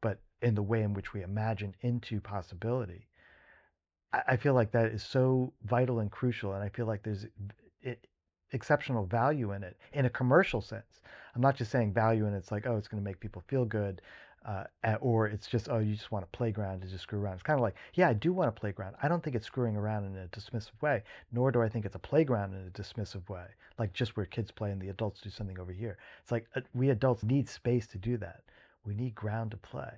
but 0.01 0.19
in 0.41 0.56
the 0.56 0.63
way 0.63 0.84
in 0.84 0.93
which 0.93 1.13
we 1.13 1.23
imagine 1.23 1.75
into 1.82 2.21
possibility. 2.21 3.08
I 4.13 4.21
I 4.30 4.38
feel 4.38 4.53
like 4.53 4.71
that 4.71 4.91
is 4.91 5.03
so 5.03 5.53
vital 5.63 5.99
and 5.99 6.12
crucial, 6.12 6.53
and 6.53 6.63
I 6.63 6.69
feel 6.69 6.86
like 6.86 7.03
there's 7.03 7.25
i 7.86 7.97
exceptional 8.51 9.05
value 9.05 9.51
in 9.51 9.63
it 9.63 9.77
in 9.93 10.05
a 10.05 10.10
commercial 10.10 10.62
sense. 10.62 11.01
I'm 11.36 11.41
not 11.41 11.55
just 11.55 11.71
saying 11.71 11.93
value 11.93 12.25
and 12.25 12.36
it's 12.36 12.51
like, 12.51 12.65
oh, 12.65 12.77
it's 12.77 12.88
going 12.88 13.01
to 13.01 13.05
make 13.05 13.19
people 13.19 13.43
feel 13.47 13.65
good, 13.65 14.01
uh, 14.45 14.63
or 15.01 15.27
it's 15.27 15.47
just, 15.47 15.69
oh, 15.69 15.79
you 15.79 15.93
just 15.93 16.12
want 16.12 16.23
a 16.23 16.38
playground 16.38 16.81
to 16.81 16.88
just 16.88 17.03
screw 17.03 17.19
around. 17.19 17.33
It's 17.33 17.43
kind 17.43 17.60
of 17.60 17.62
like, 17.62 17.75
yeah, 17.95 18.10
I 18.10 18.13
do 18.13 18.31
want 18.31 18.49
a 18.49 18.51
playground. 18.53 18.95
I 19.03 19.07
don't 19.07 19.21
think 19.21 19.36
it's 19.36 19.45
screwing 19.45 19.75
around 19.75 20.05
in 20.05 20.15
a 20.15 20.27
dismissive 20.27 20.81
way, 20.81 21.03
nor 21.31 21.51
do 21.51 21.62
I 21.62 21.69
think 21.69 21.86
it's 21.86 21.95
a 21.95 21.99
playground 21.99 22.53
in 22.53 22.65
a 22.67 22.69
dismissive 22.69 23.27
way, 23.29 23.45
like 23.77 23.93
just 23.93 24.15
where 24.15 24.25
kids 24.25 24.51
play 24.51 24.71
and 24.71 24.81
the 24.81 24.89
adults 24.89 25.21
do 25.21 25.29
something 25.29 25.60
over 25.60 25.71
here. 25.73 25.97
It's 26.21 26.31
like 26.31 26.47
uh, 26.55 26.62
we 26.73 26.89
adults 26.89 27.23
need 27.23 27.49
space 27.49 27.88
to 27.88 27.97
do 27.97 28.17
that. 28.17 28.41
We 28.86 28.93
need 28.93 29.15
ground 29.15 29.51
to 29.51 29.57
play 29.57 29.91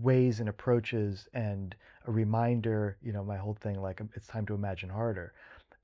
ways 0.00 0.40
and 0.40 0.48
approaches 0.48 1.28
and 1.34 1.74
a 2.06 2.10
reminder 2.10 2.96
you 3.02 3.12
know 3.12 3.24
my 3.24 3.36
whole 3.36 3.54
thing 3.60 3.80
like 3.80 4.00
um, 4.00 4.08
it's 4.14 4.26
time 4.26 4.46
to 4.46 4.54
imagine 4.54 4.88
harder 4.88 5.34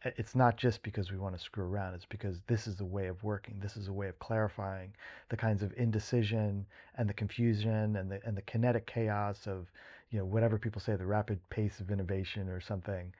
it's 0.04 0.34
not 0.34 0.56
just 0.56 0.82
because 0.82 1.10
we 1.10 1.18
want 1.18 1.36
to 1.36 1.42
screw 1.42 1.64
around 1.64 1.94
it's 1.94 2.06
because 2.06 2.40
this 2.46 2.66
is 2.66 2.80
a 2.80 2.84
way 2.84 3.06
of 3.06 3.22
working 3.22 3.54
this 3.60 3.76
is 3.76 3.88
a 3.88 3.92
way 3.92 4.08
of 4.08 4.18
clarifying 4.18 4.92
the 5.28 5.36
kinds 5.36 5.62
of 5.62 5.72
indecision 5.76 6.64
and 6.96 7.08
the 7.08 7.14
confusion 7.14 7.96
and 7.96 8.10
the 8.10 8.20
and 8.24 8.36
the 8.36 8.42
kinetic 8.42 8.86
chaos 8.86 9.46
of 9.46 9.70
you 10.10 10.18
know 10.18 10.24
whatever 10.24 10.58
people 10.58 10.80
say 10.80 10.96
the 10.96 11.06
rapid 11.06 11.38
pace 11.50 11.80
of 11.80 11.90
innovation 11.90 12.48
or 12.48 12.60
something. 12.60 13.12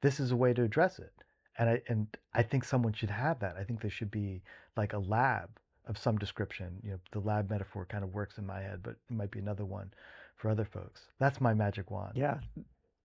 This 0.00 0.20
is 0.20 0.30
a 0.30 0.36
way 0.36 0.52
to 0.54 0.62
address 0.62 0.98
it. 0.98 1.12
And 1.58 1.68
i 1.68 1.82
and 1.88 2.06
i 2.34 2.42
think 2.42 2.64
someone 2.64 2.92
should 2.92 3.10
have 3.10 3.38
that. 3.40 3.56
I 3.56 3.64
think 3.64 3.80
there 3.80 3.90
should 3.90 4.10
be 4.10 4.42
like 4.76 4.92
a 4.92 4.98
lab 4.98 5.50
of 5.86 5.98
some 5.98 6.18
description 6.18 6.78
you 6.84 6.90
know 6.92 6.98
the 7.10 7.20
lab 7.20 7.50
metaphor 7.50 7.86
kind 7.86 8.04
of 8.04 8.14
works 8.14 8.38
in 8.38 8.46
my 8.46 8.60
head 8.60 8.80
but 8.82 8.90
it 8.90 9.14
might 9.14 9.30
be 9.30 9.38
another 9.38 9.64
one 9.64 9.90
for 10.36 10.50
other 10.50 10.64
folks. 10.64 11.02
That's 11.18 11.40
my 11.40 11.52
magic 11.52 11.90
wand. 11.90 12.12
Yeah, 12.14 12.38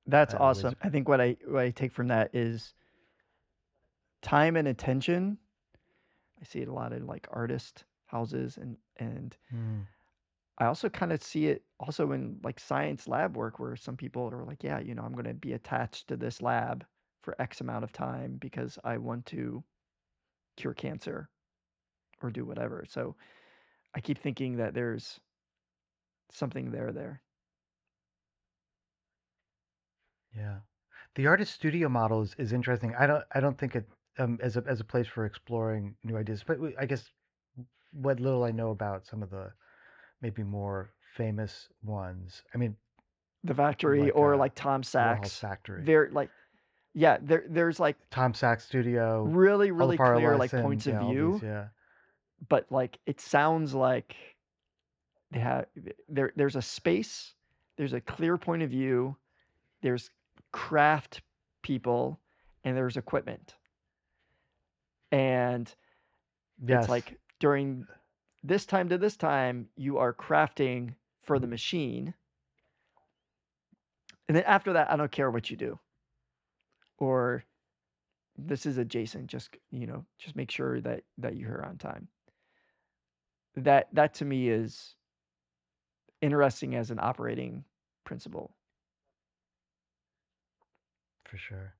that's 0.07 0.33
I 0.33 0.37
always 0.37 0.59
awesome. 0.59 0.75
I 0.83 0.89
think 0.89 1.09
what 1.09 1.19
I 1.19 1.35
what 1.45 1.63
I 1.63 1.71
take 1.71 1.91
from 1.91 2.07
that 2.09 2.29
is 2.33 2.73
time 4.25 4.57
and 4.57 4.67
attention. 4.67 5.37
I 6.41 6.45
see 6.45 6.59
it 6.59 6.67
a 6.67 6.73
lot 6.73 6.93
in 6.93 7.05
like 7.07 7.27
artist 7.31 7.85
houses 8.07 8.57
and 8.57 8.77
and 8.97 9.37
Mm, 9.53 9.87
I 10.57 10.65
also 10.65 10.89
kind 10.89 11.11
of 11.13 11.21
see 11.23 11.47
it 11.47 11.63
also 11.79 12.11
in 12.11 12.39
like 12.43 12.59
science 12.59 13.07
lab 13.07 13.35
work 13.37 13.59
where 13.59 13.75
some 13.75 13.97
people 13.97 14.29
are 14.31 14.43
like, 14.45 14.63
yeah, 14.63 14.79
you 14.79 14.95
know, 14.95 15.03
I'm 15.03 15.13
going 15.13 15.25
to 15.25 15.33
be 15.33 15.53
attached 15.53 16.07
to 16.07 16.17
this 16.17 16.41
lab 16.41 16.85
for 17.21 17.39
X 17.41 17.61
amount 17.61 17.83
of 17.83 17.91
time 17.91 18.37
because 18.37 18.79
I 18.83 18.97
want 18.97 19.25
to 19.27 19.63
cure 20.57 20.73
cancer 20.73 21.29
or 22.21 22.31
do 22.31 22.45
whatever. 22.45 22.85
So 22.87 23.15
I 23.95 24.01
keep 24.01 24.19
thinking 24.19 24.57
that 24.57 24.73
there's 24.73 25.19
something 26.31 26.71
there 26.71 26.91
there. 26.93 27.21
yeah 30.35 30.59
the 31.15 31.27
artist 31.27 31.53
studio 31.53 31.89
model 31.89 32.21
is, 32.21 32.35
is 32.37 32.53
interesting 32.53 32.93
i 32.95 33.07
don't 33.07 33.23
i 33.33 33.39
don't 33.39 33.57
think 33.57 33.75
it 33.75 33.87
um, 34.19 34.39
as 34.41 34.57
a 34.57 34.63
as 34.67 34.79
a 34.79 34.83
place 34.83 35.07
for 35.07 35.25
exploring 35.25 35.95
new 36.03 36.17
ideas 36.17 36.43
but 36.45 36.59
we- 36.59 36.75
i 36.77 36.85
guess 36.85 37.09
what 37.91 38.19
little 38.19 38.43
i 38.43 38.51
know 38.51 38.71
about 38.71 39.05
some 39.05 39.21
of 39.23 39.29
the 39.29 39.51
maybe 40.21 40.43
more 40.43 40.91
famous 41.15 41.69
ones 41.83 42.43
i 42.53 42.57
mean 42.57 42.75
The 43.43 43.53
factory 43.53 44.01
like 44.03 44.15
or 44.15 44.33
uh 44.35 44.37
like 44.37 44.55
Tom 44.55 44.83
Sachs. 44.83 45.37
factory 45.37 45.83
They're 45.83 46.09
like 46.11 46.29
yeah, 46.97 47.17
there 47.21 47.43
there's 47.49 47.77
like 47.79 47.97
tom 48.09 48.33
sachs 48.33 48.63
studio 48.63 49.23
really 49.23 49.71
really 49.71 49.97
Olafur 49.97 50.15
clear 50.15 50.37
like 50.37 50.51
points 50.51 50.87
of 50.87 50.93
yeah, 50.93 51.07
view, 51.07 51.31
these, 51.33 51.43
yeah 51.43 51.65
but 52.47 52.65
like 52.71 52.97
it 53.05 53.19
sounds 53.19 53.73
like 53.73 54.15
they 55.31 55.39
have 55.39 55.65
there 56.07 56.31
there's 56.35 56.55
a 56.55 56.61
space, 56.61 57.33
there's 57.77 57.93
a 57.93 57.99
clear 57.99 58.37
point 58.37 58.61
of 58.63 58.69
view, 58.69 59.17
there's 59.81 60.09
craft 60.51 61.21
people 61.63 62.19
and 62.63 62.77
there's 62.77 62.95
equipment. 62.97 63.55
And 65.15 65.73
yes 66.65 66.83
it's 66.83 66.89
like 66.89 67.17
during 67.39 67.87
this 68.43 68.65
time 68.65 68.89
to 68.89 68.97
this 68.97 69.15
time 69.15 69.69
you 69.77 69.97
are 69.97 70.13
crafting 70.13 70.93
for 71.23 71.39
the 71.39 71.47
machine. 71.47 72.13
And 74.27 74.35
then 74.35 74.43
after 74.45 74.73
that 74.73 74.91
I 74.91 74.97
don't 74.97 75.11
care 75.11 75.31
what 75.31 75.49
you 75.49 75.55
do. 75.55 75.79
Or 76.97 77.45
this 78.37 78.65
is 78.65 78.77
adjacent 78.77 79.27
just 79.27 79.55
you 79.71 79.87
know 79.87 80.03
just 80.19 80.35
make 80.35 80.51
sure 80.51 80.81
that 80.81 81.03
that 81.17 81.37
you're 81.37 81.65
on 81.65 81.77
time 81.77 82.09
that 83.55 83.87
that 83.93 84.13
to 84.13 84.25
me 84.25 84.49
is 84.49 84.95
interesting 86.21 86.75
as 86.75 86.91
an 86.91 86.99
operating 87.01 87.63
principle 88.03 88.53
for 91.23 91.37
sure 91.37 91.73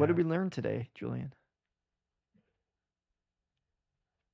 what 0.00 0.06
did 0.06 0.16
we 0.16 0.24
learn 0.24 0.50
today 0.50 0.88
julian? 0.94 1.32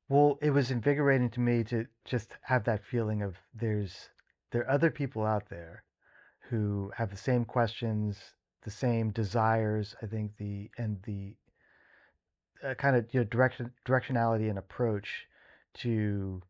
Well, 0.08 0.38
it 0.40 0.50
was 0.50 0.70
invigorating 0.70 1.30
to 1.30 1.40
me 1.40 1.64
to 1.64 1.86
just 2.04 2.36
have 2.42 2.64
that 2.64 2.84
feeling 2.84 3.22
of 3.22 3.36
there's 3.52 4.10
there 4.52 4.62
are 4.62 4.70
other 4.70 4.90
people 4.90 5.26
out 5.26 5.48
there 5.48 5.82
who 6.48 6.92
have 6.96 7.10
the 7.10 7.16
same 7.16 7.44
questions, 7.44 8.16
the 8.62 8.70
same 8.70 9.10
desires, 9.10 9.96
I 10.00 10.06
think 10.06 10.36
the 10.36 10.70
and 10.78 11.02
the 11.02 11.34
uh, 12.64 12.74
kind 12.74 12.94
of 12.96 13.12
you 13.12 13.20
know 13.20 13.24
direction 13.24 13.72
directionality 13.84 14.48
and 14.48 14.58
approach 14.58 15.26
to 15.78 16.40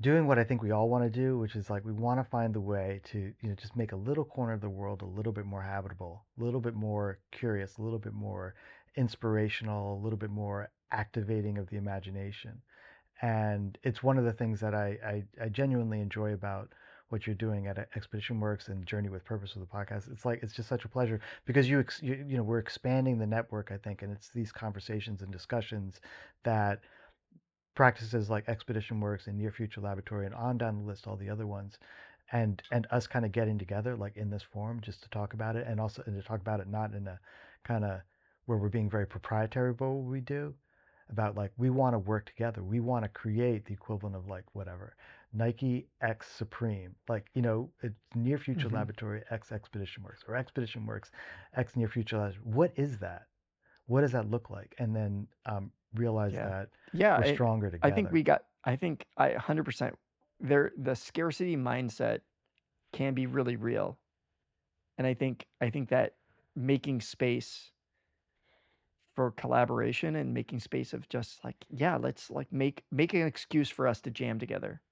doing 0.00 0.26
what 0.26 0.38
I 0.38 0.44
think 0.44 0.62
we 0.62 0.72
all 0.72 0.88
want 0.88 1.04
to 1.04 1.10
do, 1.10 1.38
which 1.38 1.56
is 1.56 1.70
like 1.70 1.84
we 1.84 1.92
want 1.92 2.20
to 2.20 2.24
find 2.24 2.54
the 2.54 2.60
way 2.60 3.00
to 3.12 3.18
you 3.18 3.48
know 3.48 3.54
just 3.54 3.76
make 3.76 3.92
a 3.92 3.96
little 3.96 4.24
corner 4.24 4.52
of 4.52 4.60
the 4.60 4.68
world 4.68 5.02
a 5.02 5.06
little 5.06 5.32
bit 5.32 5.46
more 5.46 5.62
habitable, 5.62 6.24
a 6.38 6.44
little 6.44 6.60
bit 6.60 6.74
more 6.74 7.18
curious, 7.32 7.78
a 7.78 7.82
little 7.82 7.98
bit 7.98 8.12
more 8.12 8.54
inspirational, 8.96 9.94
a 9.94 10.02
little 10.02 10.18
bit 10.18 10.30
more 10.30 10.70
activating 10.92 11.58
of 11.58 11.68
the 11.70 11.76
imagination. 11.76 12.60
And 13.22 13.78
it's 13.82 14.02
one 14.02 14.18
of 14.18 14.24
the 14.24 14.32
things 14.32 14.60
that 14.60 14.74
I 14.74 14.98
I, 15.04 15.44
I 15.44 15.48
genuinely 15.48 16.00
enjoy 16.00 16.34
about 16.34 16.72
what 17.08 17.26
you're 17.26 17.36
doing 17.36 17.66
at 17.68 17.78
uh, 17.78 17.84
Expedition 17.94 18.40
Works 18.40 18.68
and 18.68 18.84
Journey 18.84 19.08
with 19.08 19.24
Purpose 19.24 19.54
with 19.54 19.68
the 19.68 19.74
podcast. 19.74 20.10
It's 20.10 20.24
like 20.24 20.42
it's 20.42 20.52
just 20.52 20.68
such 20.68 20.84
a 20.84 20.88
pleasure 20.88 21.20
because 21.44 21.68
you 21.68 21.80
ex, 21.80 22.02
you, 22.02 22.24
you 22.28 22.36
know 22.36 22.42
we're 22.42 22.58
expanding 22.58 23.18
the 23.18 23.26
network, 23.26 23.70
I 23.72 23.78
think, 23.78 24.02
and 24.02 24.12
it's 24.12 24.28
these 24.28 24.52
conversations 24.52 25.22
and 25.22 25.30
discussions 25.32 26.00
that 26.42 26.80
practices 27.76 28.30
like 28.30 28.48
Expedition 28.48 29.00
Works 29.00 29.28
and 29.28 29.38
Near 29.38 29.52
Future 29.52 29.82
Laboratory 29.82 30.26
and 30.26 30.34
on 30.34 30.58
down 30.58 30.78
the 30.78 30.84
list, 30.86 31.06
all 31.08 31.16
the 31.16 31.30
other 31.30 31.46
ones, 31.46 31.78
and 32.32 32.62
and 32.72 32.86
us 32.90 33.06
kind 33.06 33.24
of 33.26 33.32
getting 33.32 33.58
together 33.58 33.96
like 33.96 34.16
in 34.16 34.30
this 34.30 34.42
forum 34.42 34.80
just 34.82 35.02
to 35.04 35.10
talk 35.10 35.34
about 35.34 35.56
it 35.56 35.66
and 35.68 35.80
also 35.80 36.02
and 36.06 36.16
to 36.20 36.26
talk 36.26 36.40
about 36.40 36.60
it 36.60 36.68
not 36.68 36.94
in 36.94 37.06
a 37.08 37.20
kind 37.64 37.84
of 37.84 38.00
where 38.46 38.58
we're 38.58 38.68
being 38.68 38.90
very 38.90 39.06
proprietary 39.06 39.70
about 39.70 39.90
what 39.92 40.10
we 40.10 40.20
do 40.20 40.54
about 41.10 41.36
like 41.36 41.52
we 41.58 41.70
want 41.70 41.94
to 41.94 41.98
work 41.98 42.26
together. 42.26 42.62
We 42.62 42.80
want 42.80 43.04
to 43.04 43.08
create 43.08 43.64
the 43.66 43.74
equivalent 43.74 44.16
of 44.16 44.28
like 44.28 44.44
whatever 44.54 44.96
nike 45.32 45.86
x 46.00 46.28
supreme 46.30 46.94
like 47.08 47.26
you 47.34 47.42
know 47.42 47.70
it's 47.82 47.98
near 48.14 48.38
future 48.38 48.68
hmm 48.68 48.70
laboratory 48.70 49.22
x 49.30 49.52
expedition 49.52 50.02
works 50.02 50.24
or 50.28 50.36
expedition 50.36 50.86
works 50.86 51.10
x 51.56 51.76
near 51.76 51.88
future 51.88 52.18
Lab- 52.18 52.34
what 52.44 52.72
is 52.76 52.98
that? 52.98 53.26
What 53.86 54.02
does 54.02 54.12
that 54.12 54.30
look 54.30 54.50
like? 54.50 54.74
And 54.78 54.94
then 54.94 55.26
um, 55.46 55.72
realize 55.98 56.32
Yeah. 56.32 56.48
that 56.48 56.68
Yeah. 56.92 57.18
we're 57.18 57.24
it- 57.26 57.34
stronger 57.34 57.78
I 57.82 57.90
think 57.90 58.10
we 58.12 58.22
got. 58.22 58.44
I 58.64 58.76
think 58.76 59.06
I 59.16 59.30
100%. 59.34 59.94
There, 60.40 60.72
the 60.76 60.94
scarcity 60.94 61.56
mindset 61.56 62.20
can 62.92 63.14
be 63.14 63.26
really 63.26 63.56
real, 63.56 63.98
and 64.98 65.06
I 65.06 65.14
think 65.14 65.46
I 65.60 65.70
think 65.70 65.88
that 65.90 66.14
making 66.54 67.00
space 67.00 67.72
for 69.14 69.30
collaboration 69.30 70.16
and 70.16 70.34
making 70.34 70.60
space 70.60 70.92
of 70.92 71.08
just 71.08 71.42
like 71.44 71.56
yeah, 71.70 71.96
let's 71.96 72.30
like 72.30 72.52
make 72.52 72.84
make 72.90 73.14
an 73.14 73.26
excuse 73.26 73.70
for 73.70 73.86
us 73.88 74.00
to 74.02 74.10
jam 74.10 74.38
together. 74.38 74.82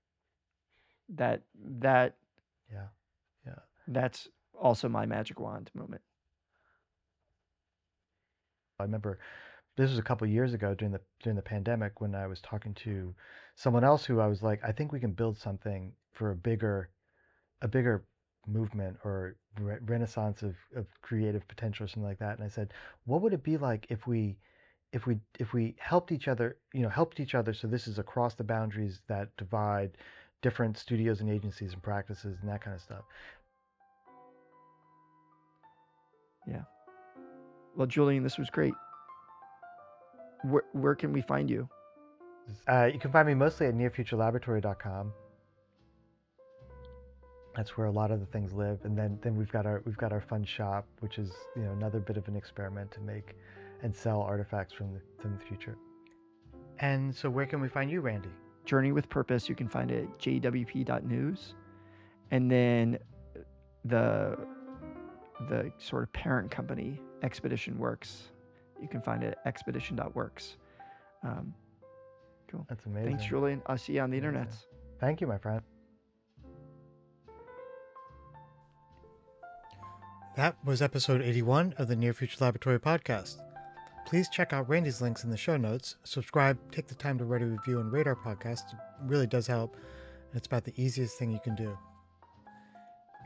That 1.11 1.43
that 1.79 2.17
yeah 2.73 2.87
yeah 3.47 3.59
that's 3.87 4.29
also 4.59 4.89
my 4.89 5.05
magic 5.05 5.39
wand 5.41 5.71
moment. 5.75 6.03
I 8.81 8.85
remember 8.85 9.19
this 9.77 9.91
was 9.91 9.99
a 9.99 10.03
couple 10.03 10.27
years 10.27 10.55
ago 10.55 10.75
during 10.75 10.93
the 10.93 11.01
during 11.23 11.37
the 11.37 11.43
pandemic 11.43 12.01
when 12.01 12.15
I 12.15 12.27
was 12.27 12.41
talking 12.41 12.75
to 12.75 13.15
someone 13.57 13.85
else 13.85 14.05
who 14.05 14.21
I 14.21 14.27
was 14.27 14.43
like, 14.43 14.61
I 14.65 14.73
think 14.73 14.93
we 14.93 15.01
can 15.01 15.13
build 15.13 15.37
something 15.37 15.93
for 16.13 16.31
a 16.31 16.37
bigger 16.37 16.91
a 17.63 17.69
bigger 17.69 18.05
movement 18.47 18.97
or 19.05 19.37
re- 19.59 19.79
renaissance 19.87 20.43
of, 20.43 20.55
of 20.77 20.87
creative 21.03 21.47
potential 21.49 21.85
or 21.85 21.89
something 21.89 22.09
like 22.09 22.19
that. 22.19 22.37
And 22.37 22.45
I 22.45 22.49
said, 22.49 22.73
what 23.05 23.23
would 23.23 23.33
it 23.33 23.43
be 23.43 23.57
like 23.57 23.87
if 23.89 24.07
we 24.07 24.37
if 24.93 25.07
we 25.07 25.19
if 25.41 25.53
we 25.53 25.75
helped 25.79 26.13
each 26.13 26.29
other, 26.29 26.57
you 26.73 26.83
know, 26.83 26.89
helped 26.89 27.19
each 27.19 27.35
other 27.35 27.53
so 27.53 27.67
this 27.67 27.89
is 27.89 27.99
across 27.99 28.35
the 28.35 28.45
boundaries 28.45 29.01
that 29.09 29.37
divide 29.37 29.97
different 30.41 30.79
studios 30.79 31.21
and 31.21 31.31
agencies 31.31 31.73
and 31.73 31.83
practices 31.83 32.37
and 32.41 32.51
that 32.51 32.61
kind 32.61 32.77
of 32.77 32.83
stuff. 32.83 33.03
Yeah. 36.47 36.63
Well, 37.77 37.87
Julian, 37.89 38.23
this 38.23 38.39
was 38.39 38.51
great. 38.51 38.75
Where 40.45 40.65
where 40.73 40.95
can 40.95 41.13
we 41.13 41.23
find 41.23 41.49
you? 41.49 41.69
Uh, 42.69 42.91
you 42.93 42.99
can 42.99 43.11
find 43.11 43.27
me 43.27 43.35
mostly 43.35 43.67
at 43.67 43.75
nearfuturelaboratory.com. 43.75 45.13
That's 47.57 47.77
where 47.77 47.87
a 47.87 47.91
lot 47.91 48.11
of 48.11 48.21
the 48.21 48.27
things 48.27 48.53
live, 48.53 48.81
and 48.85 48.99
then 48.99 49.19
then 49.23 49.37
we've 49.37 49.51
got 49.51 49.65
our 49.65 49.83
we've 49.87 49.97
got 49.97 50.13
our 50.13 50.21
fun 50.21 50.45
shop, 50.45 50.87
which 51.01 51.19
is 51.19 51.31
you 51.57 51.63
know 51.63 51.73
another 51.73 52.01
bit 52.01 52.17
of 52.17 52.27
an 52.29 52.37
experiment 52.37 52.91
to 52.93 53.01
make 53.01 53.37
and 53.83 53.95
sell 53.95 54.21
artifacts 54.23 54.73
from 54.73 54.93
the 54.93 55.01
from 55.21 55.37
the 55.39 55.45
future. 55.45 55.77
And 56.81 57.15
so, 57.15 57.31
where 57.31 57.47
can 57.47 57.61
we 57.61 57.69
find 57.69 57.91
you, 57.91 58.01
Randy? 58.01 58.31
Journey 58.65 58.93
with 58.93 59.09
Purpose. 59.09 59.49
You 59.49 59.55
can 59.55 59.69
find 59.69 59.91
it 59.91 60.05
at 60.05 60.19
jwp.news. 60.19 61.55
And 62.31 62.51
then 62.51 62.99
the 63.85 64.37
the 65.49 65.71
sort 65.79 66.03
of 66.03 66.13
parent 66.13 66.51
company, 66.51 67.01
Expedition 67.23 67.79
Works. 67.79 68.31
You 68.85 68.89
can 68.91 69.01
find 69.01 69.23
it 69.25 69.29
at 69.29 69.47
expedition.works. 69.47 70.57
Um, 71.23 71.55
cool. 72.49 72.67
That's 72.69 72.85
amazing. 72.85 73.17
Thanks, 73.17 73.25
Julian. 73.25 73.63
I'll 73.65 73.79
see 73.79 73.95
you 73.95 74.03
on 74.03 74.11
the 74.11 74.19
Amazing. 74.19 74.35
internet. 74.41 74.57
Thank 75.01 75.23
you, 75.23 75.27
my 75.27 75.39
friend. 75.39 75.63
That 80.37 80.57
was 80.67 80.83
episode 80.83 81.23
81 81.23 81.73
of 81.79 81.89
the 81.89 81.97
Near 81.97 82.13
Future 82.13 82.45
Laboratory 82.45 82.79
podcast. 82.79 83.37
Please 84.05 84.29
check 84.29 84.53
out 84.53 84.69
Randy's 84.69 85.01
links 85.01 85.25
in 85.25 85.31
the 85.31 85.37
show 85.39 85.57
notes. 85.57 85.97
Subscribe, 86.05 86.59
take 86.71 86.87
the 86.87 86.95
time 86.95 87.17
to 87.17 87.25
write 87.25 87.41
a 87.41 87.47
review, 87.47 87.81
and 87.81 87.91
rate 87.91 88.07
our 88.07 88.15
podcast. 88.15 88.71
It 88.75 88.79
really 89.07 89.27
does 89.27 89.47
help, 89.47 89.77
and 89.77 90.37
it's 90.37 90.47
about 90.47 90.65
the 90.65 90.75
easiest 90.77 91.19
thing 91.19 91.31
you 91.31 91.41
can 91.43 91.55
do. 91.55 91.79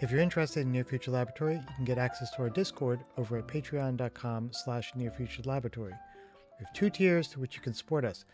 If 0.01 0.13
you're 0.13 0.21
interested 0.21 0.61
in 0.61 0.71
Near 0.71 0.85
Future 0.85 1.11
Laboratory, 1.11 1.57
you 1.57 1.75
can 1.75 1.85
get 1.85 1.99
access 1.99 2.31
to 2.31 2.43
our 2.43 2.51
Discord 2.51 3.01
over 3.17 3.37
at 3.39 3.49
patreon.com 3.49 4.51
slash 4.53 4.93
Near 4.95 5.11
Future 5.11 5.43
Laboratory. 5.45 5.93
We 5.93 6.65
have 6.65 6.73
two 6.73 6.89
tiers 6.89 7.27
to 7.29 7.41
which 7.41 7.57
you 7.57 7.63
can 7.63 7.75
support 7.75 8.05
us. 8.05 8.25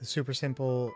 The 0.00 0.06
super 0.06 0.34
simple 0.34 0.92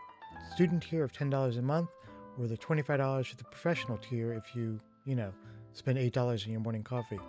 student 0.53 0.83
tier 0.83 1.05
of 1.05 1.13
$10 1.13 1.57
a 1.57 1.61
month, 1.61 1.89
or 2.37 2.47
the 2.47 2.57
$25 2.57 3.27
for 3.27 3.35
the 3.37 3.45
professional 3.45 3.97
tier 3.97 4.33
if 4.33 4.53
you, 4.53 4.81
you 5.05 5.15
know, 5.15 5.31
spend 5.71 5.97
$8 5.97 6.45
on 6.45 6.51
your 6.51 6.59
morning 6.59 6.83
coffee. 6.83 7.19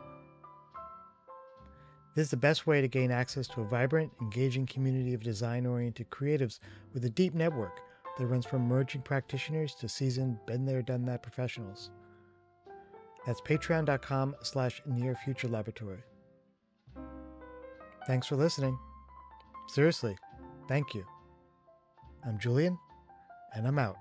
This 2.17 2.25
is 2.25 2.31
the 2.33 2.37
best 2.37 2.67
way 2.67 2.81
to 2.81 2.89
gain 2.89 3.13
access 3.13 3.47
to 3.49 3.61
a 3.61 3.65
vibrant, 3.65 4.11
engaging 4.21 4.67
community 4.67 5.15
of 5.15 5.23
design 5.23 5.65
oriented 5.65 6.11
creatives 6.11 6.59
with 6.93 7.05
a 7.05 7.11
deep 7.11 7.35
network 7.35 7.79
that 8.19 8.27
runs 8.27 8.47
from 8.47 8.63
emerging 8.63 9.03
practitioners 9.03 9.77
to 9.77 9.89
seasoned, 9.89 10.39
been 10.45 10.67
there, 10.67 10.83
done 10.83 11.05
that 11.05 11.23
professionals. 11.23 11.91
That's 13.27 13.41
patreon.com 13.41 14.37
slash 14.43 14.83
near 14.87 15.15
future 15.15 15.49
laboratory. 15.49 16.03
Thanks 18.07 18.27
for 18.27 18.37
listening. 18.37 18.79
Seriously, 19.69 20.17
thank 20.69 20.95
you. 20.95 21.05
I'm 22.27 22.39
Julian, 22.39 22.79
and 23.55 23.67
I'm 23.67 23.79
out. 23.79 23.97